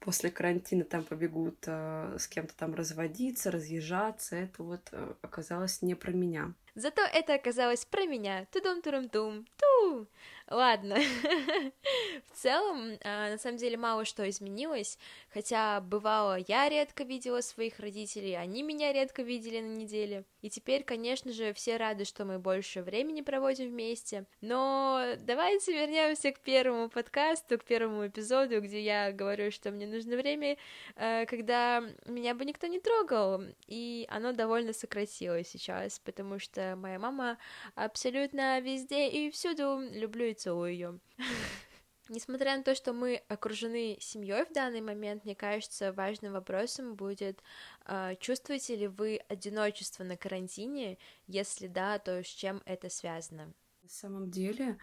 после 0.00 0.30
карантина 0.30 0.84
там 0.84 1.02
побегут 1.02 1.64
э, 1.66 2.16
с 2.18 2.28
кем-то 2.28 2.56
там 2.56 2.74
разводиться, 2.74 3.50
разъезжаться, 3.50 4.36
это 4.36 4.62
вот 4.62 4.88
э, 4.92 5.14
оказалось 5.22 5.82
не 5.82 5.94
про 5.94 6.12
меня. 6.12 6.54
Зато 6.74 7.02
это 7.02 7.34
оказалось 7.34 7.84
про 7.84 8.04
меня. 8.04 8.46
Тудум-турум-тум. 8.52 9.46
Ту! 9.56 10.06
Ладно. 10.48 10.96
В 12.32 12.36
целом, 12.36 12.98
а, 13.02 13.30
на 13.30 13.38
самом 13.38 13.56
деле, 13.56 13.76
мало 13.76 14.04
что 14.04 14.28
изменилось, 14.28 14.96
хотя 15.32 15.80
бывало, 15.80 16.38
я 16.46 16.68
редко 16.68 17.02
видела 17.02 17.40
своих 17.40 17.80
родителей, 17.80 18.36
они 18.36 18.62
меня 18.62 18.92
редко 18.92 19.22
видели 19.22 19.60
на 19.60 19.74
неделе. 19.74 20.24
И 20.42 20.50
теперь, 20.50 20.84
конечно 20.84 21.32
же, 21.32 21.52
все 21.52 21.76
рады, 21.76 22.04
что 22.04 22.24
мы 22.24 22.38
больше 22.38 22.82
времени 22.82 23.22
проводим 23.22 23.70
вместе. 23.70 24.26
Но 24.40 25.14
давайте 25.18 25.72
вернемся 25.72 26.30
к 26.30 26.38
первому 26.38 26.90
подкасту, 26.90 27.58
к 27.58 27.64
первому 27.64 28.06
эпизоду, 28.06 28.60
где 28.60 28.80
я 28.80 29.10
говорю, 29.10 29.50
что 29.50 29.72
мне 29.72 29.88
нужно 29.88 30.16
время, 30.16 30.58
э, 30.94 31.26
когда 31.26 31.82
меня 32.04 32.34
бы 32.34 32.44
никто 32.44 32.68
не 32.68 32.78
трогал. 32.78 33.42
И 33.66 34.06
оно 34.08 34.30
довольно 34.30 34.72
сократилось 34.72 35.48
сейчас, 35.48 35.98
потому 35.98 36.38
что 36.38 36.76
моя 36.76 37.00
мама 37.00 37.38
абсолютно 37.74 38.60
везде 38.60 39.08
и 39.08 39.30
всюду 39.32 39.80
люблю 39.92 40.35
целую 40.36 40.72
ее. 40.72 41.00
Несмотря 42.08 42.56
на 42.56 42.62
то, 42.62 42.74
что 42.76 42.92
мы 42.92 43.22
окружены 43.28 43.98
семьей 44.00 44.44
в 44.44 44.52
данный 44.52 44.80
момент, 44.80 45.24
мне 45.24 45.34
кажется, 45.34 45.92
важным 45.92 46.32
вопросом 46.32 46.94
будет, 46.94 47.42
э, 47.86 48.14
чувствуете 48.20 48.76
ли 48.76 48.86
вы 48.86 49.20
одиночество 49.28 50.04
на 50.04 50.16
карантине? 50.16 50.98
Если 51.26 51.66
да, 51.66 51.98
то 51.98 52.22
с 52.22 52.28
чем 52.28 52.62
это 52.64 52.90
связано? 52.90 53.52
На 53.82 53.88
самом 53.88 54.30
деле, 54.30 54.78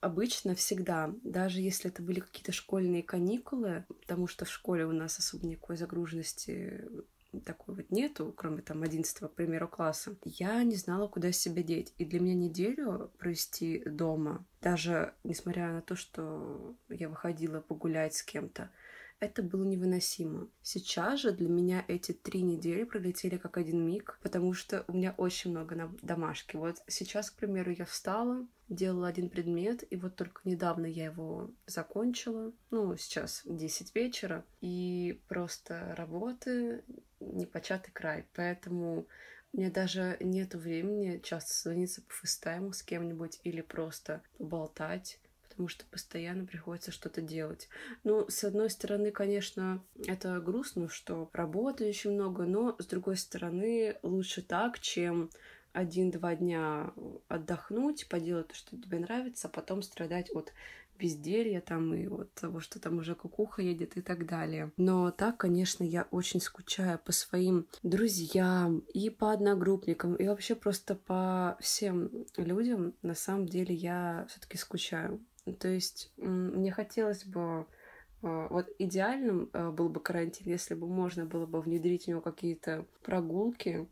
обычно 0.00 0.54
всегда, 0.54 1.12
даже 1.22 1.60
если 1.60 1.90
это 1.90 2.02
были 2.02 2.20
какие-то 2.20 2.52
школьные 2.52 3.02
каникулы, 3.02 3.84
потому 4.00 4.26
что 4.26 4.46
в 4.46 4.50
школе 4.50 4.86
у 4.86 4.92
нас 4.92 5.18
особо 5.18 5.46
никакой 5.46 5.76
загруженности 5.76 6.88
такой 7.40 7.74
вот 7.74 7.90
нету, 7.90 8.32
кроме 8.36 8.62
там 8.62 8.82
11 8.82 9.18
к 9.18 9.28
примеру, 9.30 9.68
класса, 9.68 10.16
я 10.24 10.62
не 10.64 10.76
знала, 10.76 11.08
куда 11.08 11.32
себя 11.32 11.62
деть. 11.62 11.94
И 11.98 12.04
для 12.04 12.20
меня 12.20 12.34
неделю 12.34 13.10
провести 13.18 13.82
дома, 13.86 14.44
даже 14.60 15.14
несмотря 15.24 15.72
на 15.72 15.82
то, 15.82 15.96
что 15.96 16.74
я 16.88 17.08
выходила 17.08 17.60
погулять 17.60 18.14
с 18.14 18.22
кем-то, 18.22 18.70
это 19.22 19.44
было 19.44 19.62
невыносимо. 19.62 20.48
Сейчас 20.62 21.20
же 21.20 21.30
для 21.30 21.48
меня 21.48 21.84
эти 21.86 22.10
три 22.10 22.42
недели 22.42 22.82
пролетели 22.82 23.36
как 23.36 23.56
один 23.56 23.86
миг, 23.86 24.18
потому 24.20 24.52
что 24.52 24.84
у 24.88 24.94
меня 24.94 25.14
очень 25.16 25.52
много 25.52 25.76
на 25.76 25.94
домашки. 26.02 26.56
Вот 26.56 26.82
сейчас, 26.88 27.30
к 27.30 27.36
примеру, 27.36 27.70
я 27.70 27.84
встала, 27.84 28.44
делала 28.68 29.06
один 29.06 29.28
предмет, 29.28 29.84
и 29.88 29.96
вот 29.96 30.16
только 30.16 30.40
недавно 30.44 30.86
я 30.86 31.04
его 31.04 31.52
закончила. 31.66 32.52
Ну, 32.72 32.96
сейчас 32.96 33.42
10 33.44 33.94
вечера, 33.94 34.44
и 34.60 35.20
просто 35.28 35.94
работы 35.96 36.82
непочатый 37.20 37.92
край. 37.92 38.26
Поэтому 38.34 39.06
мне 39.52 39.70
даже 39.70 40.16
нету 40.18 40.58
времени 40.58 41.20
часто 41.22 41.54
звониться 41.54 42.02
по 42.02 42.12
фейстайму 42.12 42.72
с 42.72 42.82
кем-нибудь 42.82 43.38
или 43.44 43.60
просто 43.60 44.20
поболтать 44.36 45.20
потому 45.62 45.68
что 45.68 45.84
постоянно 45.86 46.44
приходится 46.44 46.90
что-то 46.90 47.20
делать. 47.22 47.68
Ну, 48.02 48.26
с 48.28 48.42
одной 48.42 48.68
стороны, 48.68 49.12
конечно, 49.12 49.80
это 50.08 50.40
грустно, 50.40 50.88
что 50.88 51.30
работы 51.32 51.88
очень 51.88 52.12
много, 52.12 52.46
но 52.46 52.74
с 52.80 52.86
другой 52.86 53.16
стороны, 53.16 53.96
лучше 54.02 54.42
так, 54.42 54.80
чем 54.80 55.30
один-два 55.72 56.34
дня 56.34 56.92
отдохнуть, 57.28 58.08
поделать 58.08 58.48
то, 58.48 58.54
что 58.56 58.76
тебе 58.76 58.98
нравится, 58.98 59.46
а 59.46 59.50
потом 59.50 59.82
страдать 59.82 60.34
от 60.34 60.52
безделья 60.98 61.60
там 61.60 61.94
и 61.94 62.06
от 62.06 62.32
того, 62.34 62.60
что 62.60 62.78
там 62.78 62.98
уже 62.98 63.14
кукуха 63.14 63.60
едет 63.62 63.96
и 63.96 64.02
так 64.02 64.26
далее. 64.26 64.72
Но 64.76 65.10
так, 65.10 65.36
конечно, 65.38 65.82
я 65.82 66.06
очень 66.10 66.40
скучаю 66.40 66.98
по 66.98 67.12
своим 67.12 67.66
друзьям 67.82 68.78
и 68.94 69.10
по 69.10 69.32
одногруппникам, 69.32 70.14
и 70.14 70.28
вообще 70.28 70.54
просто 70.54 70.94
по 70.94 71.56
всем 71.60 72.10
людям. 72.36 72.94
На 73.02 73.14
самом 73.14 73.46
деле 73.46 73.74
я 73.74 74.26
все-таки 74.28 74.56
скучаю. 74.56 75.20
То 75.58 75.68
есть 75.68 76.12
мне 76.16 76.70
хотелось 76.70 77.24
бы 77.24 77.66
а, 78.22 78.48
вот 78.48 78.68
идеальным 78.78 79.50
а, 79.52 79.70
был 79.70 79.88
бы 79.88 80.00
карантин, 80.00 80.48
если 80.48 80.74
бы 80.74 80.86
можно 80.86 81.26
было 81.26 81.46
бы 81.46 81.60
внедрить 81.60 82.04
в 82.04 82.08
него 82.08 82.20
какие-то 82.20 82.86
прогулки. 83.02 83.88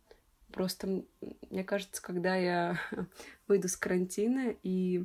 Просто, 0.52 1.04
мне 1.50 1.64
кажется, 1.64 2.02
когда 2.02 2.36
я 2.36 2.80
выйду 3.48 3.68
с 3.68 3.76
карантина 3.76 4.54
и 4.62 5.04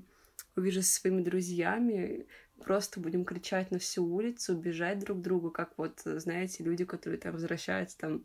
увижу 0.56 0.82
со 0.82 1.00
своими 1.00 1.22
друзьями, 1.22 2.28
просто 2.64 3.00
будем 3.00 3.26
кричать 3.26 3.72
на 3.72 3.80
всю 3.80 4.06
улицу, 4.06 4.56
бежать 4.56 5.00
друг 5.00 5.20
к 5.20 5.22
другу, 5.22 5.52
как 5.52 5.74
вот, 5.78 6.02
знаете, 6.04 6.64
люди, 6.64 6.86
которые 6.86 7.20
там 7.20 7.34
возвращаются 7.34 7.98
там 7.98 8.24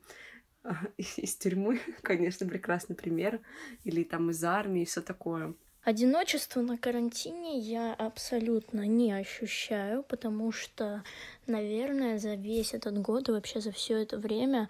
из 0.96 1.36
тюрьмы, 1.36 1.80
конечно, 2.02 2.46
прекрасный 2.46 2.96
пример, 2.96 3.40
или 3.84 4.04
там 4.04 4.30
из 4.30 4.42
армии 4.44 4.82
и 4.82 4.86
все 4.86 5.00
такое. 5.00 5.54
Одиночество 5.82 6.60
на 6.60 6.76
карантине 6.76 7.58
я 7.58 7.94
абсолютно 7.94 8.86
не 8.86 9.12
ощущаю, 9.12 10.02
потому 10.02 10.52
что, 10.52 11.02
наверное, 11.46 12.18
за 12.18 12.34
весь 12.34 12.74
этот 12.74 12.98
год 12.98 13.28
и 13.28 13.32
вообще 13.32 13.60
за 13.60 13.72
все 13.72 14.02
это 14.02 14.18
время 14.18 14.68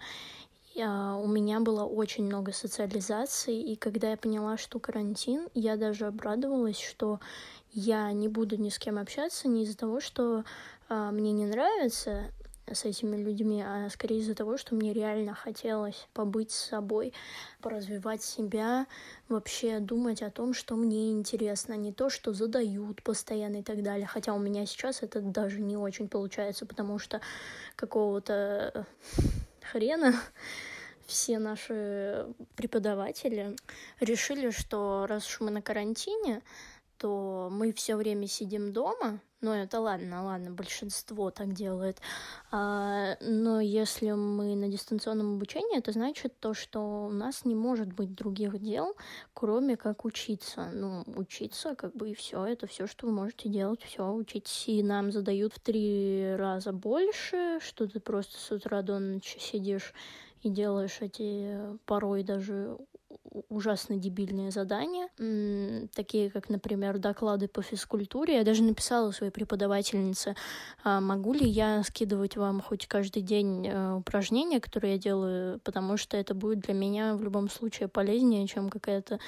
я, 0.73 1.17
у 1.17 1.27
меня 1.27 1.59
было 1.59 1.83
очень 1.83 2.23
много 2.23 2.53
социализации, 2.53 3.61
и 3.61 3.75
когда 3.75 4.11
я 4.11 4.17
поняла, 4.17 4.55
что 4.55 4.79
карантин, 4.79 5.49
я 5.53 5.75
даже 5.75 6.07
обрадовалась, 6.07 6.79
что 6.79 7.19
я 7.73 8.09
не 8.13 8.29
буду 8.29 8.55
ни 8.55 8.69
с 8.69 8.79
кем 8.79 8.97
общаться, 8.97 9.49
не 9.49 9.63
из-за 9.63 9.77
того, 9.77 9.99
что 9.99 10.45
а, 10.87 11.11
мне 11.11 11.33
не 11.33 11.45
нравится 11.45 12.31
с 12.73 12.85
этими 12.85 13.17
людьми, 13.17 13.63
а 13.65 13.89
скорее 13.89 14.19
из-за 14.19 14.35
того, 14.35 14.57
что 14.57 14.75
мне 14.75 14.93
реально 14.93 15.33
хотелось 15.33 16.07
побыть 16.13 16.51
с 16.51 16.69
собой, 16.69 17.13
поразвивать 17.61 18.23
себя, 18.23 18.87
вообще 19.29 19.79
думать 19.79 20.21
о 20.21 20.31
том, 20.31 20.53
что 20.53 20.75
мне 20.75 21.11
интересно, 21.11 21.73
не 21.73 21.91
то, 21.91 22.09
что 22.09 22.33
задают 22.33 23.03
постоянно 23.03 23.57
и 23.57 23.63
так 23.63 23.83
далее. 23.83 24.07
Хотя 24.07 24.33
у 24.33 24.39
меня 24.39 24.65
сейчас 24.65 25.03
это 25.03 25.21
даже 25.21 25.59
не 25.59 25.77
очень 25.77 26.07
получается, 26.07 26.65
потому 26.65 26.99
что 26.99 27.21
какого-то 27.75 28.71
э, 28.73 28.83
хрена 29.71 30.13
все 31.05 31.39
наши 31.39 32.27
преподаватели 32.55 33.55
решили, 33.99 34.49
что 34.49 35.05
раз 35.07 35.27
уж 35.27 35.41
мы 35.41 35.51
на 35.51 35.61
карантине, 35.61 36.41
что 37.01 37.49
мы 37.51 37.73
все 37.73 37.95
время 37.95 38.27
сидим 38.27 38.71
дома, 38.71 39.19
ну, 39.41 39.51
это 39.51 39.79
ладно, 39.79 40.23
ладно, 40.23 40.51
большинство 40.51 41.31
так 41.31 41.51
делает. 41.51 41.99
А, 42.51 43.17
но 43.21 43.59
если 43.59 44.11
мы 44.11 44.55
на 44.55 44.67
дистанционном 44.67 45.37
обучении, 45.37 45.79
это 45.79 45.93
значит 45.93 46.39
то, 46.39 46.53
что 46.53 47.07
у 47.07 47.09
нас 47.09 47.43
не 47.43 47.55
может 47.55 47.91
быть 47.91 48.13
других 48.13 48.61
дел, 48.61 48.95
кроме 49.33 49.77
как 49.77 50.05
учиться. 50.05 50.69
Ну, 50.71 51.03
учиться, 51.15 51.73
как 51.73 51.95
бы 51.95 52.11
и 52.11 52.13
все. 52.13 52.45
Это 52.45 52.67
все, 52.67 52.85
что 52.85 53.07
вы 53.07 53.13
можете 53.13 53.49
делать, 53.49 53.81
все, 53.81 54.07
учитесь. 54.13 54.65
И 54.67 54.83
нам 54.83 55.11
задают 55.11 55.53
в 55.55 55.59
три 55.59 56.35
раза 56.35 56.71
больше, 56.71 57.57
что 57.61 57.87
ты 57.87 57.99
просто 57.99 58.37
с 58.37 58.51
утра 58.51 58.83
до 58.83 58.99
ночи 58.99 59.39
сидишь 59.39 59.95
и 60.43 60.49
делаешь 60.49 60.97
эти 61.01 61.57
порой 61.85 62.23
даже 62.23 62.77
ужасно 63.49 63.97
дебильные 63.97 64.51
задания, 64.51 65.09
такие 65.93 66.29
как, 66.29 66.49
например, 66.49 66.97
доклады 66.97 67.47
по 67.47 67.61
физкультуре. 67.61 68.35
Я 68.37 68.43
даже 68.43 68.63
написала 68.63 69.11
своей 69.11 69.31
преподавательнице, 69.31 70.35
а 70.83 71.01
могу 71.01 71.33
ли 71.33 71.47
я 71.47 71.83
скидывать 71.83 72.37
вам 72.37 72.61
хоть 72.61 72.87
каждый 72.87 73.21
день 73.21 73.67
э, 73.67 73.93
упражнения, 73.95 74.59
которые 74.59 74.93
я 74.93 74.99
делаю, 74.99 75.59
потому 75.59 75.97
что 75.97 76.17
это 76.17 76.33
будет 76.33 76.59
для 76.59 76.73
меня 76.73 77.15
в 77.15 77.23
любом 77.23 77.49
случае 77.49 77.87
полезнее, 77.87 78.47
чем 78.47 78.69
какая-то 78.69 79.19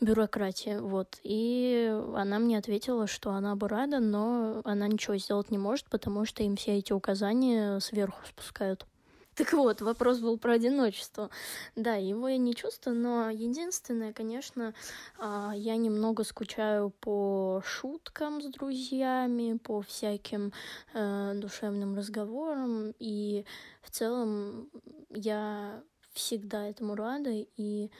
бюрократия, 0.00 0.80
вот. 0.80 1.18
И 1.22 1.94
она 2.14 2.38
мне 2.38 2.58
ответила, 2.58 3.06
что 3.06 3.30
она 3.30 3.54
бы 3.56 3.68
рада, 3.68 4.00
но 4.00 4.60
она 4.64 4.88
ничего 4.88 5.16
сделать 5.16 5.50
не 5.50 5.58
может, 5.58 5.88
потому 5.88 6.24
что 6.24 6.42
им 6.42 6.56
все 6.56 6.78
эти 6.78 6.92
указания 6.92 7.78
сверху 7.80 8.20
спускают. 8.26 8.86
Так 9.34 9.52
вот, 9.54 9.80
вопрос 9.80 10.18
был 10.18 10.38
про 10.38 10.52
одиночество. 10.54 11.30
Да, 11.74 11.94
его 11.94 12.28
я 12.28 12.36
не 12.36 12.54
чувствую, 12.54 12.96
но 12.96 13.30
единственное, 13.30 14.12
конечно, 14.12 14.74
а, 15.18 15.52
я 15.56 15.76
немного 15.76 16.22
скучаю 16.24 16.90
по 16.90 17.62
шуткам 17.64 18.42
с 18.42 18.46
друзьями, 18.46 19.56
по 19.56 19.80
всяким 19.80 20.52
э, 20.92 21.32
душевным 21.36 21.94
разговорам, 21.96 22.92
и 22.98 23.46
в 23.80 23.90
целом 23.90 24.70
я 25.08 25.82
всегда 26.12 26.68
этому 26.68 26.94
рада, 26.94 27.30
и 27.30 27.90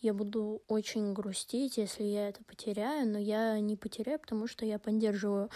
я 0.00 0.12
буду 0.12 0.62
очень 0.68 1.14
грустить, 1.14 1.78
если 1.78 2.02
я 2.02 2.28
это 2.28 2.42
потеряю, 2.44 3.08
но 3.08 3.18
я 3.18 3.58
не 3.60 3.76
потеряю, 3.76 4.18
потому 4.18 4.46
что 4.46 4.66
я 4.66 4.78
поддерживаю 4.78 5.48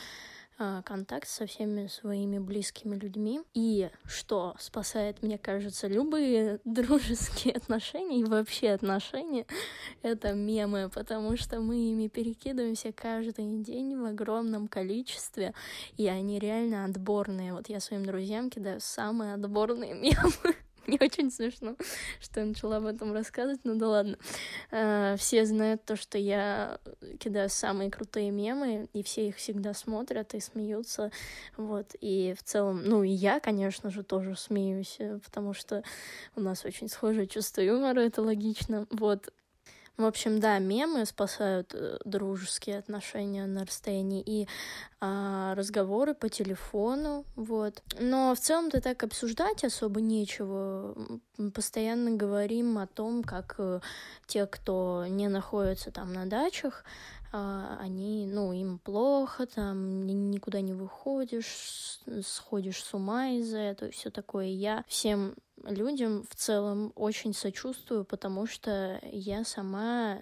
контакт 0.57 1.29
со 1.29 1.47
всеми 1.47 1.87
своими 1.87 2.39
близкими 2.39 2.97
людьми. 2.97 3.43
И 3.55 3.91
что 4.05 4.55
спасает, 4.59 5.23
мне 5.23 5.39
кажется, 5.39 5.87
любые 5.87 6.61
дружеские 6.65 7.55
отношения 7.55 8.21
и 8.21 8.25
вообще 8.25 8.71
отношения, 8.71 9.47
это 10.03 10.33
мемы, 10.33 10.91
потому 10.93 11.37
что 11.37 11.61
мы 11.61 11.91
ими 11.91 12.09
перекидываемся 12.09 12.93
каждый 12.93 13.63
день 13.63 13.97
в 13.97 14.05
огромном 14.05 14.69
количестве, 14.69 15.55
и 15.97 16.07
они 16.07 16.39
реально 16.39 16.85
отборные. 16.85 17.53
Вот 17.53 17.69
я 17.69 17.81
своим 17.81 18.05
друзьям 18.05 18.51
кидаю 18.51 18.81
самые 18.81 19.35
отборные 19.35 19.95
мемы. 19.95 20.57
Не 20.89 20.99
очень 21.01 21.31
смешно, 21.31 21.77
что 22.21 22.41
я 22.41 22.47
начала 22.47 22.77
об 22.77 22.87
этом 22.87 23.13
рассказывать, 23.13 23.61
но 23.65 23.75
да 23.75 23.89
ладно. 23.89 24.19
А, 24.71 25.17
все 25.17 25.45
знают 25.45 25.85
то, 25.85 25.97
что 25.97 26.17
я 26.17 26.79
кидаю 27.19 27.49
самые 27.49 27.91
крутые 27.91 28.31
мемы, 28.31 28.89
и 28.93 29.03
все 29.03 29.29
их 29.29 29.37
всегда 29.37 29.75
смотрят 29.75 30.35
и 30.35 30.41
смеются, 30.41 31.11
вот. 31.57 31.97
И 32.01 32.35
в 32.39 32.43
целом, 32.45 32.83
ну 32.85 33.03
и 33.03 33.11
я, 33.11 33.41
конечно 33.41 33.91
же, 33.91 34.05
тоже 34.05 34.37
смеюсь, 34.37 34.97
э, 35.01 35.19
потому 35.25 35.55
что 35.55 35.83
у 36.37 36.41
нас 36.41 36.65
очень 36.65 36.89
схожее 36.89 37.27
чувство 37.27 37.63
юмора, 37.63 38.01
это 38.01 38.23
логично, 38.23 38.87
вот. 38.91 39.33
В 39.97 40.05
общем, 40.05 40.41
да, 40.41 40.59
мемы 40.59 41.07
спасают 41.07 41.75
э, 41.75 41.97
дружеские 42.05 42.79
отношения 42.79 43.47
на 43.47 43.65
расстоянии 43.65 44.23
и 44.25 44.47
а, 45.01 45.55
разговоры 45.55 46.13
по 46.13 46.29
телефону, 46.29 47.25
вот. 47.35 47.83
Но 47.99 48.35
в 48.35 48.39
целом-то 48.39 48.83
так 48.83 49.03
обсуждать 49.05 49.65
особо 49.65 50.03
нечего. 50.03 50.95
Постоянно 51.55 52.11
говорим 52.11 52.77
о 52.77 52.87
том, 52.87 53.23
как 53.23 53.55
э, 53.57 53.81
те, 54.27 54.45
кто 54.47 55.07
не 55.09 55.29
находится 55.29 55.91
там 55.91 56.13
на 56.13 56.27
дачах, 56.27 56.85
а, 57.33 57.79
они, 57.81 58.27
ну, 58.27 58.53
им 58.53 58.79
плохо, 58.79 59.47
там 59.47 60.07
никуда 60.07 60.61
не 60.61 60.75
выходишь, 60.75 62.01
сходишь 62.23 62.85
с 62.85 62.93
ума 62.93 63.29
из-за 63.31 63.59
этого, 63.59 63.91
все 63.91 64.11
такое. 64.11 64.47
Я 64.47 64.85
всем 64.89 65.35
людям 65.69 66.25
в 66.29 66.35
целом 66.35 66.93
очень 66.95 67.35
сочувствую, 67.35 68.05
потому 68.05 68.47
что 68.47 69.01
я 69.03 69.45
сама 69.45 70.19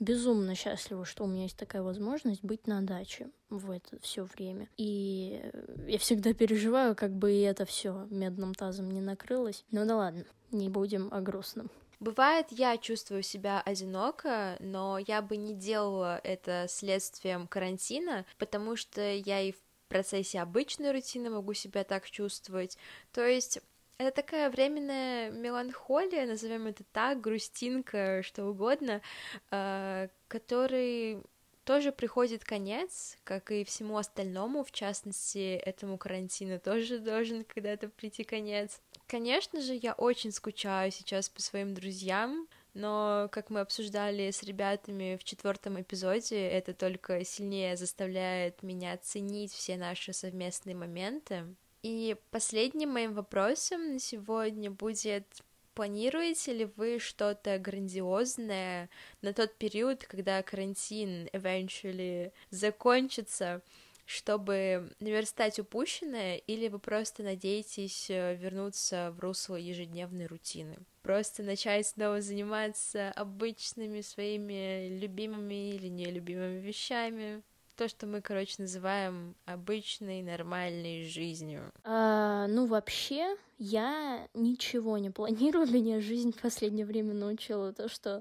безумно 0.00 0.54
счастлива, 0.54 1.04
что 1.04 1.24
у 1.24 1.26
меня 1.26 1.44
есть 1.44 1.56
такая 1.56 1.82
возможность 1.82 2.42
быть 2.42 2.66
на 2.66 2.82
даче 2.82 3.30
в 3.50 3.70
это 3.70 3.98
все 4.00 4.24
время. 4.24 4.68
И 4.76 5.40
я 5.86 5.98
всегда 5.98 6.34
переживаю, 6.34 6.94
как 6.94 7.12
бы 7.12 7.32
и 7.32 7.40
это 7.40 7.64
все 7.64 8.06
медным 8.10 8.54
тазом 8.54 8.90
не 8.90 9.00
накрылось. 9.00 9.64
Ну 9.70 9.86
да 9.86 9.96
ладно, 9.96 10.24
не 10.50 10.68
будем 10.68 11.08
о 11.12 11.20
грустном. 11.20 11.70
Бывает, 12.00 12.46
я 12.50 12.76
чувствую 12.76 13.24
себя 13.24 13.60
одиноко, 13.60 14.56
но 14.60 14.98
я 14.98 15.20
бы 15.20 15.36
не 15.36 15.52
делала 15.52 16.20
это 16.22 16.66
следствием 16.68 17.48
карантина, 17.48 18.24
потому 18.38 18.76
что 18.76 19.00
я 19.00 19.40
и 19.40 19.50
в 19.50 19.56
процессе 19.88 20.40
обычной 20.40 20.92
рутины 20.92 21.30
могу 21.30 21.54
себя 21.54 21.82
так 21.82 22.08
чувствовать. 22.08 22.78
То 23.12 23.26
есть 23.26 23.60
это 23.98 24.12
такая 24.12 24.48
временная 24.48 25.30
меланхолия, 25.30 26.26
назовем 26.26 26.68
это 26.68 26.84
так, 26.92 27.20
грустинка, 27.20 28.22
что 28.22 28.44
угодно, 28.46 29.02
э, 29.50 30.08
который 30.28 31.20
тоже 31.64 31.92
приходит 31.92 32.44
конец, 32.44 33.18
как 33.24 33.50
и 33.50 33.64
всему 33.64 33.98
остальному, 33.98 34.64
в 34.64 34.70
частности, 34.70 35.56
этому 35.56 35.98
карантину 35.98 36.58
тоже 36.58 36.98
должен 36.98 37.44
когда-то 37.44 37.88
прийти 37.88 38.24
конец. 38.24 38.80
Конечно 39.06 39.60
же, 39.60 39.74
я 39.74 39.92
очень 39.94 40.32
скучаю 40.32 40.90
сейчас 40.92 41.28
по 41.28 41.42
своим 41.42 41.74
друзьям, 41.74 42.48
но, 42.74 43.28
как 43.32 43.50
мы 43.50 43.60
обсуждали 43.60 44.30
с 44.30 44.42
ребятами 44.44 45.18
в 45.20 45.24
четвертом 45.24 45.80
эпизоде, 45.80 46.48
это 46.48 46.72
только 46.72 47.24
сильнее 47.24 47.76
заставляет 47.76 48.62
меня 48.62 48.96
ценить 48.96 49.52
все 49.52 49.76
наши 49.76 50.12
совместные 50.12 50.76
моменты. 50.76 51.44
И 51.82 52.16
последним 52.30 52.90
моим 52.90 53.14
вопросом 53.14 53.94
на 53.94 53.98
сегодня 53.98 54.70
будет 54.70 55.26
планируете 55.74 56.52
ли 56.54 56.64
вы 56.76 56.98
что-то 56.98 57.56
грандиозное 57.60 58.90
на 59.22 59.32
тот 59.32 59.54
период, 59.58 60.04
когда 60.04 60.42
карантин 60.42 61.28
eventually 61.32 62.32
закончится, 62.50 63.62
чтобы 64.04 64.90
наверстать 64.98 65.60
упущенное, 65.60 66.38
или 66.38 66.66
вы 66.66 66.80
просто 66.80 67.22
надеетесь 67.22 68.10
э, 68.10 68.34
вернуться 68.34 69.12
в 69.16 69.20
русло 69.20 69.54
ежедневной 69.54 70.26
рутины? 70.26 70.78
Просто 71.02 71.44
начать 71.44 71.86
снова 71.86 72.20
заниматься 72.20 73.12
обычными 73.12 74.00
своими 74.00 74.98
любимыми 74.98 75.74
или 75.74 75.86
нелюбимыми 75.86 76.58
вещами? 76.58 77.42
То, 77.78 77.88
что 77.88 78.08
мы, 78.08 78.20
короче, 78.20 78.56
называем 78.58 79.36
обычной, 79.44 80.20
нормальной 80.22 81.06
жизнью? 81.06 81.72
А, 81.84 82.48
ну, 82.48 82.66
вообще, 82.66 83.36
я 83.58 84.26
ничего 84.34 84.98
не 84.98 85.10
планирую. 85.10 85.66
Меня 85.70 86.00
жизнь 86.00 86.32
в 86.32 86.40
последнее 86.42 86.84
время 86.84 87.14
научила 87.14 87.72
то, 87.72 87.88
что 87.88 88.20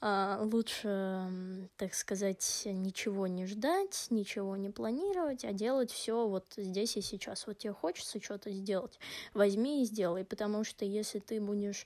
а, 0.00 0.40
лучше, 0.42 1.28
так 1.76 1.92
сказать, 1.92 2.62
ничего 2.64 3.26
не 3.26 3.44
ждать, 3.44 4.06
ничего 4.08 4.56
не 4.56 4.70
планировать, 4.70 5.44
а 5.44 5.52
делать 5.52 5.90
все 5.90 6.26
вот 6.26 6.46
здесь 6.56 6.96
и 6.96 7.02
сейчас. 7.02 7.46
Вот 7.46 7.58
тебе 7.58 7.74
хочется 7.74 8.22
что-то 8.22 8.50
сделать, 8.52 8.98
возьми 9.34 9.82
и 9.82 9.84
сделай, 9.84 10.24
потому 10.24 10.64
что 10.64 10.86
если 10.86 11.18
ты 11.18 11.42
будешь 11.42 11.84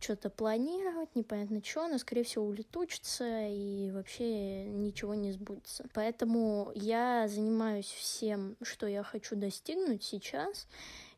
что-то 0.00 0.30
планировать, 0.30 1.14
непонятно 1.14 1.62
что, 1.64 1.88
но, 1.88 1.98
скорее 1.98 2.22
всего, 2.22 2.44
улетучится 2.44 3.48
и 3.48 3.90
вообще 3.90 4.64
ничего 4.64 5.14
не 5.14 5.32
сбудется. 5.32 5.84
Поэтому 5.94 6.70
я 6.74 7.26
занимаюсь 7.28 7.86
всем, 7.86 8.56
что 8.62 8.86
я 8.86 9.02
хочу 9.02 9.36
достигнуть 9.36 10.04
сейчас, 10.04 10.66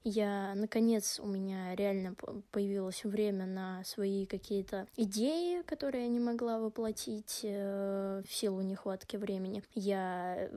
я, 0.02 0.54
наконец, 0.54 1.20
у 1.20 1.26
меня 1.26 1.74
реально 1.74 2.14
появилось 2.52 3.04
время 3.04 3.44
на 3.46 3.84
свои 3.84 4.24
какие-то 4.24 4.86
идеи, 4.96 5.62
которые 5.62 6.04
я 6.04 6.08
не 6.08 6.20
могла 6.20 6.58
воплотить 6.58 7.40
э, 7.42 8.22
в 8.26 8.32
силу 8.32 8.62
нехватки 8.62 9.16
времени. 9.16 9.62
Я 9.74 10.48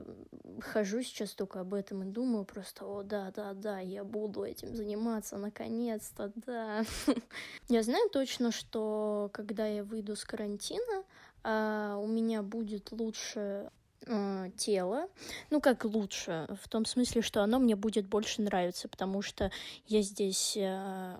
хожу 0.62 1.02
сейчас 1.02 1.34
только 1.34 1.60
об 1.60 1.74
этом 1.74 2.02
и 2.02 2.06
думаю 2.06 2.44
просто, 2.44 2.86
о, 2.86 3.02
да, 3.02 3.30
да, 3.36 3.52
да, 3.52 3.80
я 3.80 4.02
буду 4.02 4.44
этим 4.44 4.74
заниматься, 4.74 5.36
наконец-то, 5.36 6.32
да. 6.46 6.84
Я 7.68 7.82
знаю 7.82 8.08
точно, 8.10 8.50
что 8.50 9.30
когда 9.32 9.66
я 9.66 9.84
выйду 9.84 10.16
с 10.16 10.24
карантина, 10.24 11.04
а, 11.42 11.98
у 11.98 12.06
меня 12.06 12.42
будет 12.42 12.92
лучше 12.92 13.70
э, 14.06 14.50
тело. 14.56 15.08
Ну, 15.50 15.60
как 15.60 15.84
лучше, 15.84 16.46
в 16.62 16.68
том 16.68 16.84
смысле, 16.84 17.22
что 17.22 17.42
оно 17.42 17.58
мне 17.58 17.76
будет 17.76 18.06
больше 18.06 18.42
нравиться, 18.42 18.88
потому 18.88 19.22
что 19.22 19.50
я 19.86 20.02
здесь 20.02 20.56
э, 20.56 21.16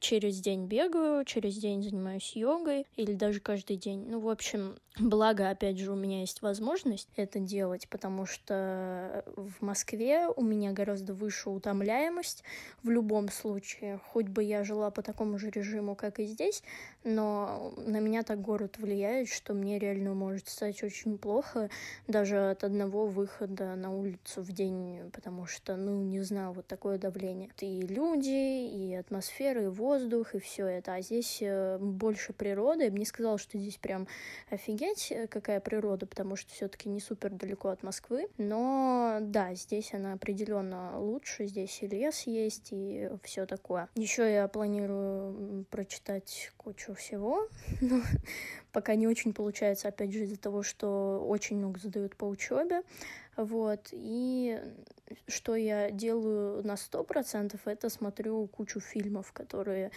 через 0.00 0.40
день 0.40 0.66
бегаю, 0.66 1.24
через 1.24 1.56
день 1.56 1.82
занимаюсь 1.82 2.34
йогой 2.36 2.86
или 2.96 3.14
даже 3.14 3.40
каждый 3.40 3.76
день. 3.76 4.06
Ну, 4.08 4.20
в 4.20 4.28
общем, 4.28 4.76
благо, 4.98 5.50
опять 5.50 5.78
же, 5.78 5.92
у 5.92 5.96
меня 5.96 6.20
есть 6.20 6.42
возможность 6.42 7.08
это 7.16 7.38
делать, 7.40 7.88
потому 7.88 8.26
что 8.26 9.24
в 9.36 9.62
Москве 9.62 10.28
у 10.28 10.42
меня 10.42 10.72
гораздо 10.72 11.14
выше 11.14 11.50
утомляемость 11.50 12.44
в 12.82 12.90
любом 12.90 13.28
случае. 13.28 13.98
Хоть 14.12 14.28
бы 14.28 14.42
я 14.42 14.64
жила 14.64 14.90
по 14.90 15.02
такому 15.02 15.38
же 15.38 15.50
режиму, 15.50 15.94
как 15.94 16.20
и 16.20 16.24
здесь, 16.24 16.62
но 17.02 17.74
на 17.76 17.98
меня 18.00 18.22
так 18.22 18.40
город 18.40 18.78
влияет, 18.78 19.28
что 19.28 19.54
мне 19.54 19.78
реально 19.78 20.14
может 20.14 20.48
стать 20.48 20.82
очень 20.82 21.18
плохо 21.18 21.70
даже 22.06 22.50
от 22.50 22.64
одного 22.64 23.06
выхода 23.06 23.74
на 23.74 23.94
улицу 23.94 24.42
в 24.42 24.52
день, 24.52 25.10
потому 25.12 25.46
что, 25.46 25.76
ну, 25.76 26.02
не 26.02 26.20
знаю, 26.22 26.52
вот 26.52 26.66
такое 26.66 26.98
давление. 26.98 27.50
И 27.60 27.82
люди, 27.82 28.68
и 28.68 28.94
атмосфера, 28.94 29.64
и 29.64 29.73
воздух, 29.74 30.34
и 30.34 30.38
все 30.38 30.66
это. 30.66 30.94
А 30.94 31.00
здесь 31.02 31.38
э, 31.40 31.78
больше 31.78 32.32
природы. 32.32 32.84
Я 32.84 32.90
бы 32.90 32.98
не 32.98 33.04
сказала, 33.04 33.38
что 33.38 33.58
здесь 33.58 33.76
прям 33.76 34.06
офигеть, 34.50 35.12
э, 35.12 35.26
какая 35.26 35.60
природа, 35.60 36.06
потому 36.06 36.36
что 36.36 36.52
все-таки 36.52 36.88
не 36.88 37.00
супер 37.00 37.30
далеко 37.30 37.68
от 37.68 37.82
Москвы. 37.82 38.28
Но 38.38 39.18
да, 39.20 39.54
здесь 39.54 39.92
она 39.92 40.14
определенно 40.14 40.98
лучше. 40.98 41.46
Здесь 41.46 41.82
и 41.82 41.86
лес 41.86 42.22
есть, 42.22 42.68
и 42.70 43.10
все 43.22 43.46
такое. 43.46 43.88
Еще 43.94 44.32
я 44.32 44.48
планирую 44.48 45.64
прочитать 45.70 46.52
кучу 46.56 46.94
всего, 46.94 47.48
но 47.80 48.00
пока 48.72 48.94
не 48.94 49.06
очень 49.06 49.34
получается, 49.34 49.88
опять 49.88 50.12
же, 50.12 50.24
из-за 50.24 50.38
того, 50.38 50.62
что 50.62 51.24
очень 51.26 51.56
много 51.56 51.78
задают 51.78 52.16
по 52.16 52.24
учебе. 52.24 52.82
Вот. 53.36 53.88
И 53.92 54.60
что 55.26 55.54
я 55.56 55.90
делаю 55.90 56.64
на 56.66 56.76
сто 56.76 57.04
процентов, 57.04 57.66
это 57.66 57.88
смотрю 57.88 58.46
кучу 58.46 58.80
фильмов, 58.80 59.32
которые 59.32 59.90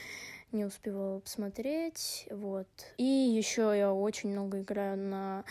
не 0.52 0.66
успевала 0.66 1.20
посмотреть. 1.20 2.28
Вот. 2.32 2.68
И 2.98 3.04
еще 3.04 3.74
я 3.78 3.94
очень 3.94 4.32
много 4.32 4.62
играю 4.62 4.98
на 4.98 5.44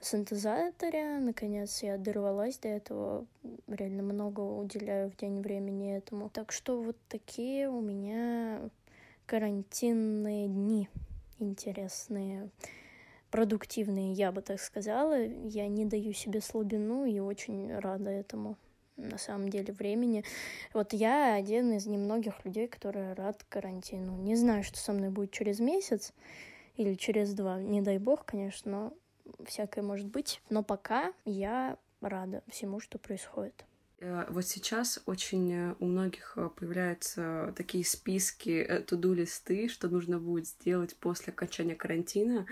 синтезаторе. 0.00 1.18
Наконец 1.18 1.82
я 1.82 1.96
дорвалась 1.98 2.58
до 2.58 2.68
этого. 2.68 3.26
Реально 3.66 4.02
много 4.02 4.40
уделяю 4.40 5.10
в 5.10 5.16
день 5.16 5.40
времени 5.40 5.96
этому. 5.96 6.28
Так 6.30 6.52
что 6.52 6.82
вот 6.82 6.96
такие 7.08 7.68
у 7.68 7.80
меня 7.80 8.60
карантинные 9.26 10.48
дни 10.48 10.88
интересные 11.40 12.50
продуктивные, 13.30 14.12
я 14.12 14.32
бы 14.32 14.42
так 14.42 14.60
сказала. 14.60 15.22
Я 15.22 15.68
не 15.68 15.84
даю 15.84 16.12
себе 16.12 16.40
слабину 16.40 17.04
и 17.04 17.18
очень 17.18 17.76
рада 17.78 18.10
этому 18.10 18.56
на 18.96 19.18
самом 19.18 19.48
деле 19.48 19.72
времени. 19.72 20.24
Вот 20.74 20.92
я 20.92 21.34
один 21.34 21.72
из 21.72 21.86
немногих 21.86 22.44
людей, 22.44 22.66
которые 22.66 23.12
рад 23.14 23.44
карантину. 23.48 24.16
Не 24.16 24.34
знаю, 24.34 24.64
что 24.64 24.78
со 24.78 24.92
мной 24.92 25.10
будет 25.10 25.30
через 25.30 25.60
месяц 25.60 26.12
или 26.76 26.94
через 26.94 27.32
два. 27.34 27.60
Не 27.60 27.80
дай 27.80 27.98
бог, 27.98 28.24
конечно, 28.24 28.70
но 28.70 29.44
всякое 29.44 29.82
может 29.82 30.06
быть. 30.06 30.40
Но 30.50 30.62
пока 30.62 31.12
я 31.24 31.78
рада 32.00 32.42
всему, 32.48 32.80
что 32.80 32.98
происходит. 32.98 33.64
Э, 34.00 34.26
вот 34.28 34.46
сейчас 34.46 35.00
очень 35.06 35.52
э, 35.52 35.74
у 35.80 35.86
многих 35.86 36.34
э, 36.36 36.48
появляются 36.54 37.52
такие 37.56 37.84
списки, 37.84 38.84
туду-листы, 38.86 39.68
что 39.68 39.88
нужно 39.88 40.18
будет 40.18 40.46
сделать 40.46 40.96
после 40.96 41.32
окончания 41.32 41.74
карантина. 41.74 42.46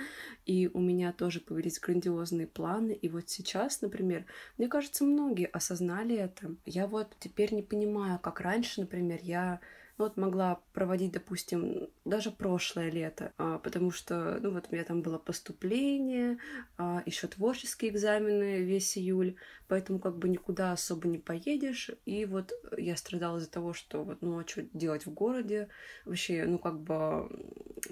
И 0.45 0.69
у 0.73 0.81
меня 0.81 1.13
тоже 1.13 1.41
появились 1.41 1.79
грандиозные 1.79 2.47
планы. 2.47 2.93
И 2.93 3.09
вот 3.09 3.29
сейчас, 3.29 3.81
например, 3.81 4.25
мне 4.59 4.69
кажется, 4.69 5.05
многие 5.05 5.47
осознали 5.47 6.17
это. 6.17 6.55
Я 6.65 6.87
вот 6.87 7.15
теперь 7.21 7.55
не 7.55 7.63
понимаю, 7.63 8.19
как 8.19 8.41
раньше, 8.41 8.81
например, 8.81 9.21
я 9.23 9.61
вот 9.99 10.17
могла 10.17 10.61
проводить, 10.73 11.13
допустим, 11.13 11.89
даже 12.05 12.31
прошлое 12.31 12.91
лето, 12.91 13.33
а, 13.39 13.59
потому 13.59 13.91
что, 13.91 14.39
ну, 14.41 14.51
вот 14.51 14.67
у 14.71 14.75
меня 14.75 14.85
там 14.85 15.03
было 15.03 15.19
поступление, 15.19 16.39
а, 16.77 17.03
еще 17.07 17.27
творческие 17.27 17.91
экзамены 17.91 18.63
весь 18.63 18.99
июль, 18.99 19.37
поэтому 19.69 19.99
как 19.99 20.19
бы 20.19 20.29
никуда 20.29 20.73
особо 20.73 21.09
не 21.09 21.19
поедешь, 21.19 21.91
и 22.05 22.25
вот 22.27 22.53
я 22.77 22.97
страдала 22.97 23.39
из-за 23.39 23.51
того, 23.51 23.73
что 23.73 24.05
вот, 24.05 24.19
ну, 24.21 24.39
а 24.39 24.47
что 24.47 24.63
делать 24.75 25.07
в 25.07 25.13
городе, 25.13 25.69
вообще, 26.05 26.45
ну, 26.45 26.59
как 26.59 26.81
бы 26.81 27.29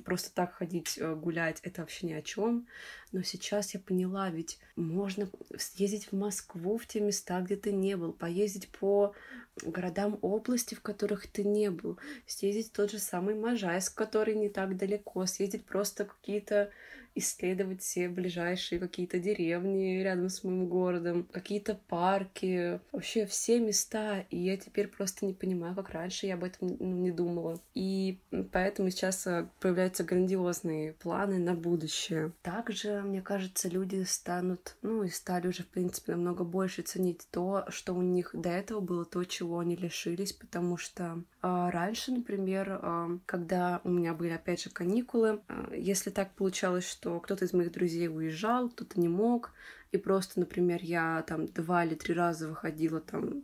просто 0.04 0.32
так 0.34 0.54
ходить 0.54 0.98
э, 0.98 1.14
гулять, 1.14 1.60
это 1.62 1.80
вообще 1.80 2.06
ни 2.06 2.12
о 2.12 2.22
чем, 2.22 2.66
но 3.12 3.22
сейчас 3.22 3.74
я 3.74 3.80
поняла, 3.80 4.28
ведь 4.30 4.58
можно 4.76 5.28
съездить 5.56 6.08
в 6.10 6.16
Москву, 6.16 6.76
в 6.76 6.86
те 6.86 7.00
места, 7.00 7.40
где 7.40 7.56
ты 7.56 7.72
не 7.72 7.96
был, 7.96 8.12
поездить 8.12 8.68
по 8.68 9.14
городам 9.62 10.18
области, 10.22 10.74
в 10.74 10.80
которых 10.80 11.26
ты 11.26 11.44
не 11.44 11.70
был, 11.70 11.98
съездить 12.26 12.68
в 12.68 12.72
тот 12.72 12.90
же 12.90 12.98
самый 12.98 13.34
Можайск, 13.34 13.94
который 13.94 14.34
не 14.34 14.48
так 14.48 14.76
далеко, 14.76 15.26
съездить 15.26 15.64
просто 15.64 16.04
какие-то 16.04 16.70
исследовать 17.14 17.82
все 17.82 18.08
ближайшие 18.08 18.78
какие-то 18.78 19.18
деревни 19.18 20.02
рядом 20.02 20.28
с 20.28 20.44
моим 20.44 20.66
городом, 20.68 21.28
какие-то 21.30 21.78
парки, 21.88 22.80
вообще 22.92 23.26
все 23.26 23.60
места. 23.60 24.24
И 24.30 24.38
я 24.38 24.56
теперь 24.56 24.88
просто 24.88 25.26
не 25.26 25.34
понимаю, 25.34 25.74
как 25.74 25.90
раньше 25.90 26.26
я 26.26 26.34
об 26.34 26.44
этом 26.44 26.76
ну, 26.78 26.96
не 26.96 27.10
думала. 27.10 27.60
И 27.74 28.18
поэтому 28.52 28.90
сейчас 28.90 29.26
э, 29.26 29.48
появляются 29.60 30.04
грандиозные 30.04 30.92
планы 30.94 31.38
на 31.38 31.54
будущее. 31.54 32.32
Также, 32.42 33.02
мне 33.02 33.22
кажется, 33.22 33.68
люди 33.68 34.02
станут, 34.04 34.76
ну 34.82 35.02
и 35.02 35.08
стали 35.08 35.48
уже, 35.48 35.62
в 35.62 35.68
принципе, 35.68 36.12
намного 36.12 36.44
больше 36.44 36.82
ценить 36.82 37.26
то, 37.30 37.64
что 37.68 37.94
у 37.94 38.02
них 38.02 38.30
до 38.32 38.50
этого 38.50 38.80
было, 38.80 39.04
то, 39.04 39.24
чего 39.24 39.58
они 39.58 39.76
лишились, 39.76 40.32
потому 40.32 40.76
что 40.76 41.22
раньше, 41.46 42.10
например, 42.12 42.78
а, 42.80 43.18
когда 43.26 43.82
у 43.84 43.90
меня 43.90 44.14
были, 44.14 44.30
опять 44.30 44.62
же, 44.62 44.70
каникулы, 44.70 45.42
а, 45.48 45.74
если 45.74 46.08
так 46.08 46.34
получалось, 46.34 46.88
что 46.88 47.20
кто-то 47.20 47.44
из 47.44 47.52
моих 47.52 47.70
друзей 47.70 48.08
уезжал, 48.08 48.70
кто-то 48.70 48.98
не 48.98 49.08
мог, 49.08 49.52
и 49.92 49.98
просто, 49.98 50.40
например, 50.40 50.80
я 50.82 51.22
там 51.26 51.46
два 51.46 51.84
или 51.84 51.94
три 51.94 52.14
раза 52.14 52.48
выходила 52.48 53.00
там 53.00 53.42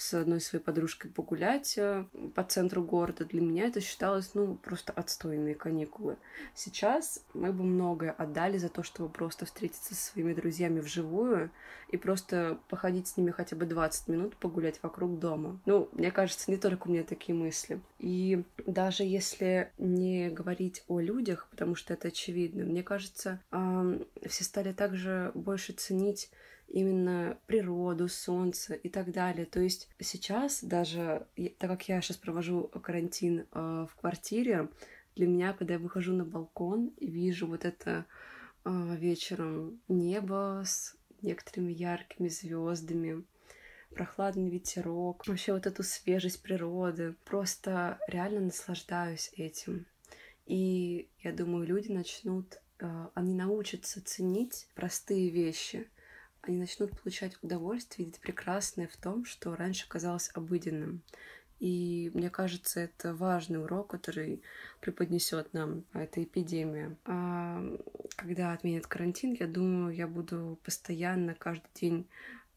с 0.00 0.14
одной 0.14 0.40
своей 0.40 0.64
подружкой 0.64 1.10
погулять 1.10 1.76
э, 1.76 2.06
по 2.34 2.42
центру 2.42 2.82
города. 2.82 3.26
Для 3.26 3.42
меня 3.42 3.66
это 3.66 3.82
считалось, 3.82 4.30
ну, 4.32 4.54
просто 4.54 4.94
отстойные 4.94 5.54
каникулы. 5.54 6.16
Сейчас 6.54 7.22
мы 7.34 7.52
бы 7.52 7.64
многое 7.64 8.12
отдали 8.12 8.56
за 8.56 8.70
то, 8.70 8.82
чтобы 8.82 9.10
просто 9.10 9.44
встретиться 9.44 9.94
со 9.94 10.12
своими 10.12 10.32
друзьями 10.32 10.80
вживую 10.80 11.50
и 11.90 11.98
просто 11.98 12.58
походить 12.68 13.08
с 13.08 13.18
ними 13.18 13.30
хотя 13.30 13.56
бы 13.56 13.66
20 13.66 14.08
минут, 14.08 14.36
погулять 14.36 14.82
вокруг 14.82 15.18
дома. 15.18 15.60
Ну, 15.66 15.90
мне 15.92 16.10
кажется, 16.10 16.50
не 16.50 16.56
только 16.56 16.88
у 16.88 16.90
меня 16.90 17.04
такие 17.04 17.36
мысли. 17.36 17.78
И 17.98 18.42
даже 18.66 19.04
если 19.04 19.70
не 19.76 20.30
говорить 20.30 20.82
о 20.88 21.00
людях, 21.00 21.46
потому 21.50 21.74
что 21.74 21.92
это 21.92 22.08
очевидно, 22.08 22.64
мне 22.64 22.82
кажется, 22.82 23.38
все 24.26 24.44
стали 24.44 24.72
также 24.72 25.30
больше 25.34 25.74
ценить 25.74 26.30
именно 26.70 27.36
природу, 27.46 28.08
солнце 28.08 28.74
и 28.74 28.88
так 28.88 29.12
далее. 29.12 29.44
То 29.44 29.60
есть 29.60 29.88
сейчас 29.98 30.62
даже, 30.62 31.26
так 31.58 31.70
как 31.70 31.88
я 31.88 32.00
сейчас 32.00 32.16
провожу 32.16 32.68
карантин 32.68 33.40
э, 33.52 33.86
в 33.90 33.94
квартире, 33.96 34.68
для 35.16 35.26
меня, 35.26 35.52
когда 35.52 35.74
я 35.74 35.80
выхожу 35.80 36.14
на 36.14 36.24
балкон 36.24 36.92
и 36.96 37.10
вижу 37.10 37.48
вот 37.48 37.64
это 37.64 38.06
э, 38.64 38.96
вечером 38.96 39.80
небо 39.88 40.62
с 40.64 40.96
некоторыми 41.22 41.72
яркими 41.72 42.28
звездами, 42.28 43.24
прохладный 43.90 44.48
ветерок, 44.48 45.26
вообще 45.26 45.52
вот 45.52 45.66
эту 45.66 45.82
свежесть 45.82 46.40
природы, 46.40 47.16
просто 47.24 47.98
реально 48.06 48.42
наслаждаюсь 48.42 49.32
этим. 49.36 49.86
И 50.46 51.08
я 51.18 51.32
думаю, 51.32 51.66
люди 51.66 51.90
начнут, 51.90 52.60
э, 52.78 53.08
они 53.14 53.34
научатся 53.34 54.00
ценить 54.04 54.68
простые 54.76 55.30
вещи— 55.30 55.88
они 56.42 56.56
начнут 56.56 56.98
получать 57.00 57.36
удовольствие, 57.42 58.06
видеть 58.06 58.20
прекрасное 58.20 58.88
в 58.88 58.96
том, 58.96 59.24
что 59.24 59.54
раньше 59.54 59.88
казалось 59.88 60.30
обыденным. 60.34 61.02
И 61.60 62.10
мне 62.14 62.30
кажется, 62.30 62.80
это 62.80 63.14
важный 63.14 63.62
урок, 63.62 63.88
который 63.88 64.42
преподнесет 64.80 65.52
нам 65.52 65.84
эта 65.92 66.24
эпидемия. 66.24 66.96
А 67.04 67.62
когда 68.16 68.54
отменят 68.54 68.86
карантин, 68.86 69.36
я 69.38 69.46
думаю, 69.46 69.94
я 69.94 70.08
буду 70.08 70.58
постоянно 70.64 71.34
каждый 71.34 71.68
день 71.74 72.08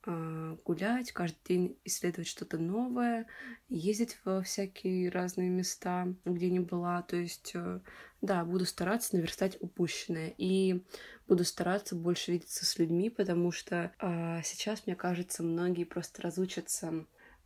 гулять, 0.05 1.11
каждый 1.11 1.39
день 1.47 1.77
исследовать 1.85 2.27
что-то 2.27 2.57
новое, 2.57 3.25
ездить 3.69 4.17
во 4.25 4.41
всякие 4.41 5.09
разные 5.09 5.49
места, 5.49 6.07
где 6.25 6.49
не 6.49 6.59
была. 6.59 7.01
То 7.03 7.15
есть, 7.15 7.51
э, 7.55 7.79
да, 8.21 8.43
буду 8.43 8.65
стараться 8.65 9.15
наверстать 9.15 9.57
упущенное. 9.61 10.33
И 10.37 10.83
буду 11.27 11.43
стараться 11.43 11.95
больше 11.95 12.31
видеться 12.31 12.65
с 12.65 12.77
людьми, 12.77 13.09
потому 13.09 13.51
что 13.51 13.91
а, 13.99 14.41
сейчас, 14.43 14.85
мне 14.85 14.95
кажется, 14.95 15.43
многие 15.43 15.85
просто 15.85 16.21
разучатся 16.21 17.05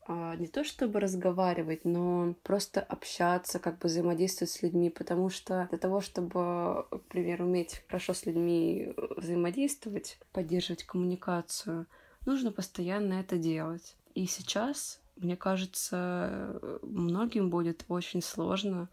а, 0.09 0.35
не 0.37 0.47
то 0.47 0.63
чтобы 0.63 0.99
разговаривать, 0.99 1.83
но 1.83 2.33
просто 2.43 2.81
общаться, 2.81 3.59
как 3.59 3.79
бы 3.79 3.87
взаимодействовать 3.87 4.51
с 4.51 4.61
людьми, 4.61 4.89
потому 4.89 5.29
что 5.29 5.67
для 5.69 5.77
того, 5.77 5.99
чтобы, 5.99 6.85
к 7.09 7.13
уметь 7.13 7.83
хорошо 7.87 8.13
с 8.13 8.25
людьми 8.25 8.93
взаимодействовать, 9.17 10.17
поддерживать 10.31 10.85
коммуникацию, 10.85 11.87
нужно 12.27 12.51
постоянно 12.51 13.15
это 13.15 13.37
делать. 13.37 13.95
И 14.13 14.27
сейчас, 14.27 15.01
мне 15.15 15.35
кажется, 15.35 16.59
многим 16.83 17.49
будет 17.49 17.85
очень 17.87 18.21
сложно 18.21 18.89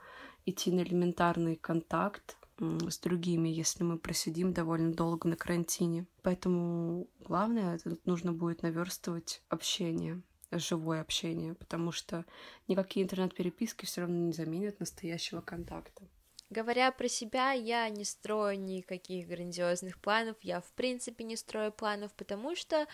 идти 0.47 0.71
на 0.71 0.81
элементарный 0.81 1.57
контакт 1.57 2.37
с 2.59 2.99
другими, 2.99 3.49
если 3.49 3.83
мы 3.83 3.99
просидим 3.99 4.53
довольно 4.53 4.93
долго 4.93 5.29
на 5.29 5.37
карантине. 5.37 6.07
Поэтому 6.23 7.09
главное, 7.21 7.77
это 7.77 7.99
нужно 8.05 8.33
будет 8.33 8.63
наверстывать 8.63 9.43
общение 9.49 10.23
живое 10.59 11.01
общение, 11.01 11.55
потому 11.55 11.93
что 11.93 12.25
никакие 12.69 13.05
интернет-переписки 13.05 13.87
все 13.87 14.03
равно 14.03 14.17
не 14.17 14.33
заменят 14.33 14.81
настоящего 14.81 15.41
контакта. 15.41 16.05
Говоря 16.51 16.93
про 16.93 17.09
себя, 17.09 17.53
я 17.53 17.89
не 17.89 18.05
строю 18.05 18.61
никаких 18.61 19.27
грандиозных 19.29 19.99
планов, 19.99 20.37
я 20.43 20.61
в 20.61 20.73
принципе 20.73 21.25
не 21.25 21.37
строю 21.37 21.73
планов, 21.73 22.13
потому 22.15 22.55
что 22.55 22.87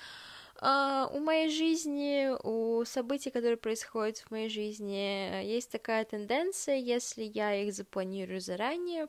Uh, 0.63 1.09
у 1.17 1.21
моей 1.21 1.49
жизни, 1.49 2.29
у 2.45 2.85
событий, 2.85 3.31
которые 3.31 3.57
происходят 3.57 4.19
в 4.19 4.31
моей 4.31 4.51
жизни, 4.51 5.43
есть 5.43 5.73
такая 5.73 6.05
тенденция, 6.05 6.77
если 6.77 7.23
я 7.23 7.55
их 7.55 7.73
запланирую 7.73 8.41
заранее, 8.43 9.07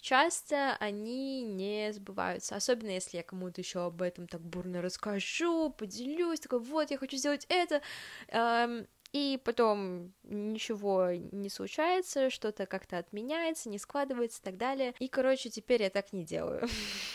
часто 0.00 0.74
они 0.80 1.42
не 1.42 1.92
сбываются, 1.92 2.56
особенно 2.56 2.92
если 2.92 3.18
я 3.18 3.22
кому-то 3.22 3.60
еще 3.60 3.84
об 3.84 4.00
этом 4.00 4.26
так 4.26 4.40
бурно 4.40 4.80
расскажу, 4.80 5.68
поделюсь, 5.70 6.40
такой, 6.40 6.60
вот, 6.60 6.90
я 6.90 6.96
хочу 6.96 7.18
сделать 7.18 7.44
это, 7.50 7.82
uh, 8.28 8.86
и 9.16 9.38
потом 9.38 10.12
ничего 10.24 11.12
не 11.12 11.48
случается, 11.48 12.28
что-то 12.28 12.66
как-то 12.66 12.98
отменяется, 12.98 13.70
не 13.70 13.78
складывается 13.78 14.42
и 14.42 14.44
так 14.44 14.58
далее. 14.58 14.94
И, 14.98 15.08
короче, 15.08 15.48
теперь 15.48 15.82
я 15.82 15.90
так 15.90 16.12
не 16.12 16.24
делаю. 16.24 16.66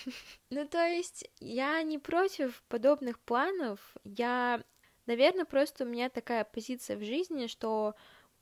Ну, 0.50 0.68
то 0.68 0.86
есть, 0.86 1.30
я 1.40 1.82
не 1.84 1.98
против 1.98 2.64
подобных 2.68 3.20
планов, 3.20 3.80
я, 4.04 4.62
наверное, 5.06 5.46
просто 5.46 5.86
у 5.86 5.88
меня 5.88 6.10
такая 6.10 6.44
позиция 6.44 6.98
в 6.98 7.06
жизни, 7.06 7.48
что 7.48 7.96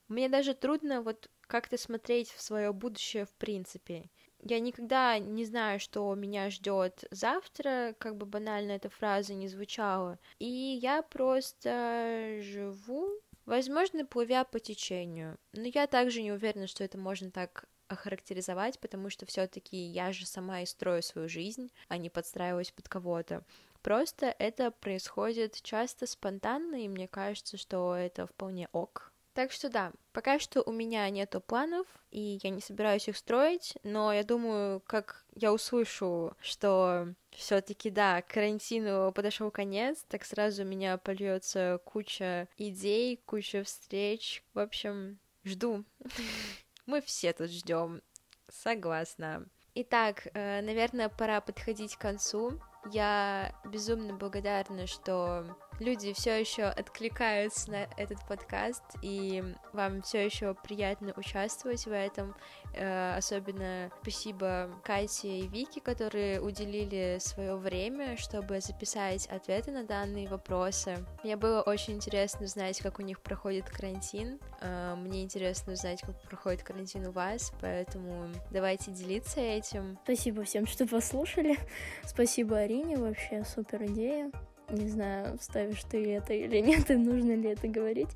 мне 0.08 0.28
даже 0.28 0.56
трудно 0.56 1.04
вот 1.04 1.30
как-то 1.42 1.78
смотреть 1.78 2.32
в 2.32 2.42
свое 2.42 2.72
будущее 2.72 3.26
в 3.26 3.34
принципе. 3.36 4.10
Я 4.42 4.60
никогда 4.60 5.20
не 5.20 5.46
знаю, 5.46 5.80
что 5.80 6.16
меня 6.16 6.50
ждет 6.50 7.04
завтра, 7.12 7.94
как 8.00 8.16
бы 8.16 8.26
банально 8.26 8.72
эта 8.72 8.90
фраза 8.90 9.34
не 9.34 9.48
звучала. 9.48 10.18
И 10.40 10.48
я 10.48 11.04
просто 11.04 12.40
живу 12.42 13.20
Возможно, 13.50 14.06
плывя 14.06 14.44
по 14.44 14.60
течению, 14.60 15.40
но 15.54 15.64
я 15.64 15.88
также 15.88 16.22
не 16.22 16.32
уверена, 16.32 16.68
что 16.68 16.84
это 16.84 17.00
можно 17.00 17.32
так 17.32 17.66
охарактеризовать, 17.88 18.80
потому 18.80 19.10
что 19.10 19.26
все-таки 19.26 19.76
я 19.76 20.14
же 20.14 20.28
сама 20.28 20.62
и 20.62 20.68
строю 20.68 21.02
свою 21.02 21.28
жизнь, 21.28 21.72
а 21.88 21.98
не 21.98 22.12
подстраиваюсь 22.12 22.70
под 22.70 22.88
кого-то. 22.88 23.44
Просто 23.82 24.36
это 24.38 24.70
происходит 24.70 25.60
часто 25.64 26.06
спонтанно, 26.06 26.76
и 26.76 26.88
мне 26.88 27.08
кажется, 27.08 27.58
что 27.58 27.96
это 27.96 28.28
вполне 28.28 28.70
ок. 28.72 29.12
Так 29.34 29.52
что 29.52 29.70
да, 29.70 29.94
пока 30.12 30.40
что 30.40 30.62
у 30.62 30.72
меня 30.72 31.10
нету 31.10 31.40
планов, 31.40 31.88
и 32.12 32.40
я 32.44 32.50
не 32.50 32.62
собираюсь 32.62 33.08
их 33.08 33.16
строить, 33.16 33.78
но 33.84 34.12
я 34.12 34.24
думаю, 34.24 34.82
как 34.82 35.24
я 35.36 35.54
услышу, 35.54 36.36
что 36.42 37.14
все-таки 37.32 37.90
да, 37.90 38.22
карантину 38.22 39.12
подошел 39.14 39.52
конец, 39.52 40.04
так 40.08 40.26
сразу 40.26 40.64
у 40.64 40.66
меня 40.66 40.98
польется 40.98 41.80
куча 41.86 42.48
идей, 42.58 43.18
куча 43.26 43.64
встреч. 43.64 44.44
В 44.54 44.60
общем, 44.60 45.20
жду. 45.44 45.86
Мы 46.86 47.02
все 47.02 47.32
тут 47.34 47.52
ждем. 47.52 48.02
Согласна. 48.50 49.46
Итак, 49.76 50.28
э, 50.34 50.62
наверное, 50.62 51.10
пора 51.10 51.40
подходить 51.40 51.96
к 51.96 52.02
концу. 52.02 52.60
Я 52.92 53.54
безумно 53.64 54.16
благодарна, 54.16 54.88
что 54.88 55.56
люди 55.80 56.14
все 56.14 56.40
еще 56.40 56.64
откликаются 56.64 57.72
на 57.72 57.88
этот 57.98 58.26
подкаст, 58.28 58.84
и 59.02 59.44
вам 59.74 60.02
все 60.02 60.26
еще 60.26 60.54
приятно 60.54 61.14
участвовать 61.16 61.86
в 61.86 61.92
этом. 61.92 62.36
Э, 62.74 63.16
особенно 63.18 63.92
спасибо 64.02 64.70
Кате 64.84 65.40
и 65.40 65.48
Вике, 65.48 65.82
которые 65.82 66.42
уделили 66.42 67.18
свое 67.20 67.56
время, 67.56 68.18
чтобы 68.18 68.62
записать 68.62 69.28
ответы 69.28 69.72
на 69.72 69.84
данные 69.84 70.28
вопросы. 70.28 71.06
Мне 71.24 71.36
было 71.36 71.62
очень 71.62 71.96
интересно 71.96 72.46
узнать, 72.46 72.80
как 72.80 73.00
у 73.00 73.02
них 73.02 73.22
проходит 73.22 73.70
карантин. 73.70 74.40
Э, 74.62 74.96
мне 74.96 75.24
интересно 75.24 75.74
узнать, 75.74 76.02
как 76.02 76.22
проходит 76.24 76.64
карантин 76.64 77.08
у 77.08 77.12
вас, 77.12 77.52
поэтому 77.62 78.32
давайте 78.52 78.92
делиться 78.92 79.40
этим. 79.40 79.98
Спасибо 80.04 80.44
всем, 80.44 80.68
что 80.68 80.86
послушали. 80.86 81.58
Спасибо 82.06 82.58
Арине, 82.58 82.98
вообще 82.98 83.44
супер 83.44 83.86
идея. 83.86 84.32
Не 84.72 84.88
знаю, 84.88 85.38
вставишь 85.40 85.84
ты 85.84 86.14
это 86.14 86.34
или 86.34 86.60
нет, 86.62 86.90
и 86.92 86.96
нужно 86.96 87.34
ли 87.34 87.50
это 87.50 87.68
говорить. 87.68 88.10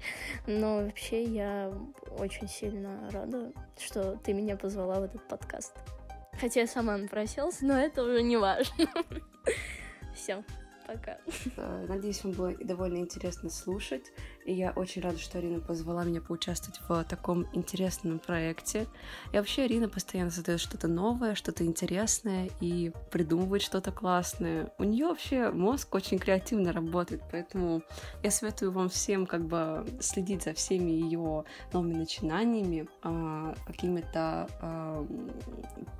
Но 0.47 0.77
вообще 0.77 1.23
я 1.23 1.71
очень 2.17 2.47
сильно 2.47 3.09
рада, 3.11 3.51
что 3.77 4.17
ты 4.23 4.33
меня 4.33 4.55
позвала 4.55 4.99
в 4.99 5.03
этот 5.03 5.27
подкаст. 5.27 5.73
Хотя 6.39 6.61
я 6.61 6.67
сама 6.67 6.97
напросилась, 6.97 7.61
но 7.61 7.77
это 7.77 8.03
уже 8.03 8.21
не 8.21 8.37
важно. 8.37 8.87
Все, 10.15 10.43
пока. 10.85 11.17
Надеюсь, 11.87 12.23
вам 12.23 12.33
было 12.33 12.53
довольно 12.59 12.97
интересно 12.97 13.49
слушать. 13.49 14.11
И 14.45 14.53
я 14.53 14.71
очень 14.71 15.01
рада, 15.01 15.17
что 15.17 15.37
Арина 15.37 15.59
позвала 15.59 16.03
меня 16.03 16.21
поучаствовать 16.21 16.79
в 16.87 17.03
таком 17.05 17.47
интересном 17.53 18.19
проекте. 18.19 18.87
И 19.31 19.37
вообще 19.37 19.63
Арина 19.63 19.87
постоянно 19.87 20.31
создает 20.31 20.59
что-то 20.59 20.87
новое, 20.87 21.35
что-то 21.35 21.65
интересное 21.65 22.49
и 22.59 22.91
придумывает 23.11 23.61
что-то 23.61 23.91
классное. 23.91 24.73
У 24.77 24.83
нее 24.83 25.07
вообще 25.07 25.49
мозг 25.51 25.93
очень 25.95 26.19
креативно 26.19 26.73
работает, 26.73 27.21
поэтому 27.31 27.83
я 28.21 28.31
советую 28.31 28.71
вам 28.71 28.89
всем 28.89 29.25
как 29.25 29.45
бы 29.45 29.85
следить 30.01 30.43
за 30.43 30.53
всеми 30.53 30.91
ее 30.91 31.45
новыми 31.71 31.93
начинаниями, 31.93 32.87
а, 33.01 33.55
какими-то 33.65 34.47
а, 34.61 35.07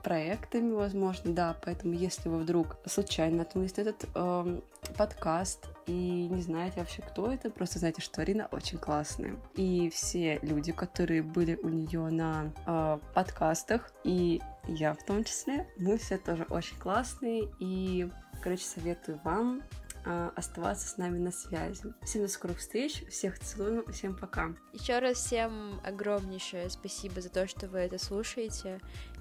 проектами, 0.04 0.74
возможно, 0.74 1.34
да. 1.34 1.58
Поэтому 1.64 1.94
если 1.94 2.30
вы 2.30 2.40
вдруг 2.40 2.78
случайно 2.86 3.38
наткнулись 3.38 3.76
на 3.78 3.82
этот 3.82 4.06
а, 4.14 4.62
подкаст 4.98 5.68
и 5.88 6.28
не 6.30 6.42
знаете 6.42 6.80
вообще, 6.80 7.02
кто 7.02 7.32
это, 7.32 7.50
просто 7.50 7.80
знаете, 7.80 8.02
что 8.02 8.22
Арина 8.22 8.48
очень 8.52 8.78
классная. 8.78 9.36
И 9.56 9.90
все 9.90 10.40
люди, 10.42 10.72
которые 10.72 11.24
были 11.24 11.56
у 11.56 11.70
нее 11.70 12.10
на 12.10 12.52
э, 12.66 13.00
подкастах, 13.14 13.92
и 14.04 14.42
я 14.68 14.94
в 14.94 15.04
том 15.04 15.24
числе, 15.24 15.68
мы 15.78 15.98
все 15.98 16.18
тоже 16.18 16.46
очень 16.50 16.78
классные, 16.78 17.50
и, 17.60 18.10
короче, 18.42 18.64
советую 18.64 19.20
вам 19.24 19.62
э, 20.06 20.30
оставаться 20.36 20.88
с 20.88 20.98
нами 20.98 21.18
на 21.18 21.32
связи. 21.32 21.94
Всем 22.04 22.22
до 22.22 22.28
скорых 22.30 22.60
встреч, 22.60 23.04
всех 23.10 23.40
целую, 23.40 23.92
всем 23.92 24.16
пока. 24.16 24.54
Еще 24.72 25.00
раз 25.00 25.18
всем 25.18 25.82
огромнейшее 25.84 26.70
спасибо 26.70 27.20
за 27.20 27.30
то, 27.30 27.48
что 27.48 27.68
вы 27.68 27.80
это 27.80 27.98
слушаете, 27.98 28.80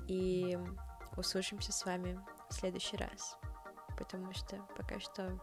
и 0.09 0.59
услышимся 1.17 1.73
с 1.73 1.85
вами 1.85 2.19
в 2.49 2.55
следующий 2.55 2.97
раз, 2.97 3.37
потому 3.97 4.33
что 4.33 4.57
пока 4.77 5.01
что 5.01 5.39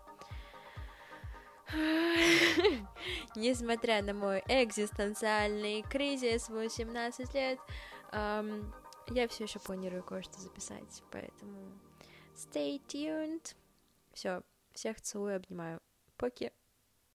Несмотря 3.35 4.01
на 4.01 4.13
мой 4.13 4.43
экзистенциальный 4.47 5.83
кризис 5.83 6.49
18 6.49 7.33
лет, 7.35 7.59
эм, 8.11 8.73
я 9.09 9.27
все 9.27 9.43
еще 9.43 9.59
планирую 9.59 10.03
кое-что 10.03 10.39
записать, 10.39 11.03
поэтому 11.11 11.79
stay 12.35 12.81
tuned. 12.87 13.55
Все, 14.13 14.41
всех 14.73 14.99
целую, 15.01 15.35
обнимаю. 15.35 15.79
Поки. 16.17 16.51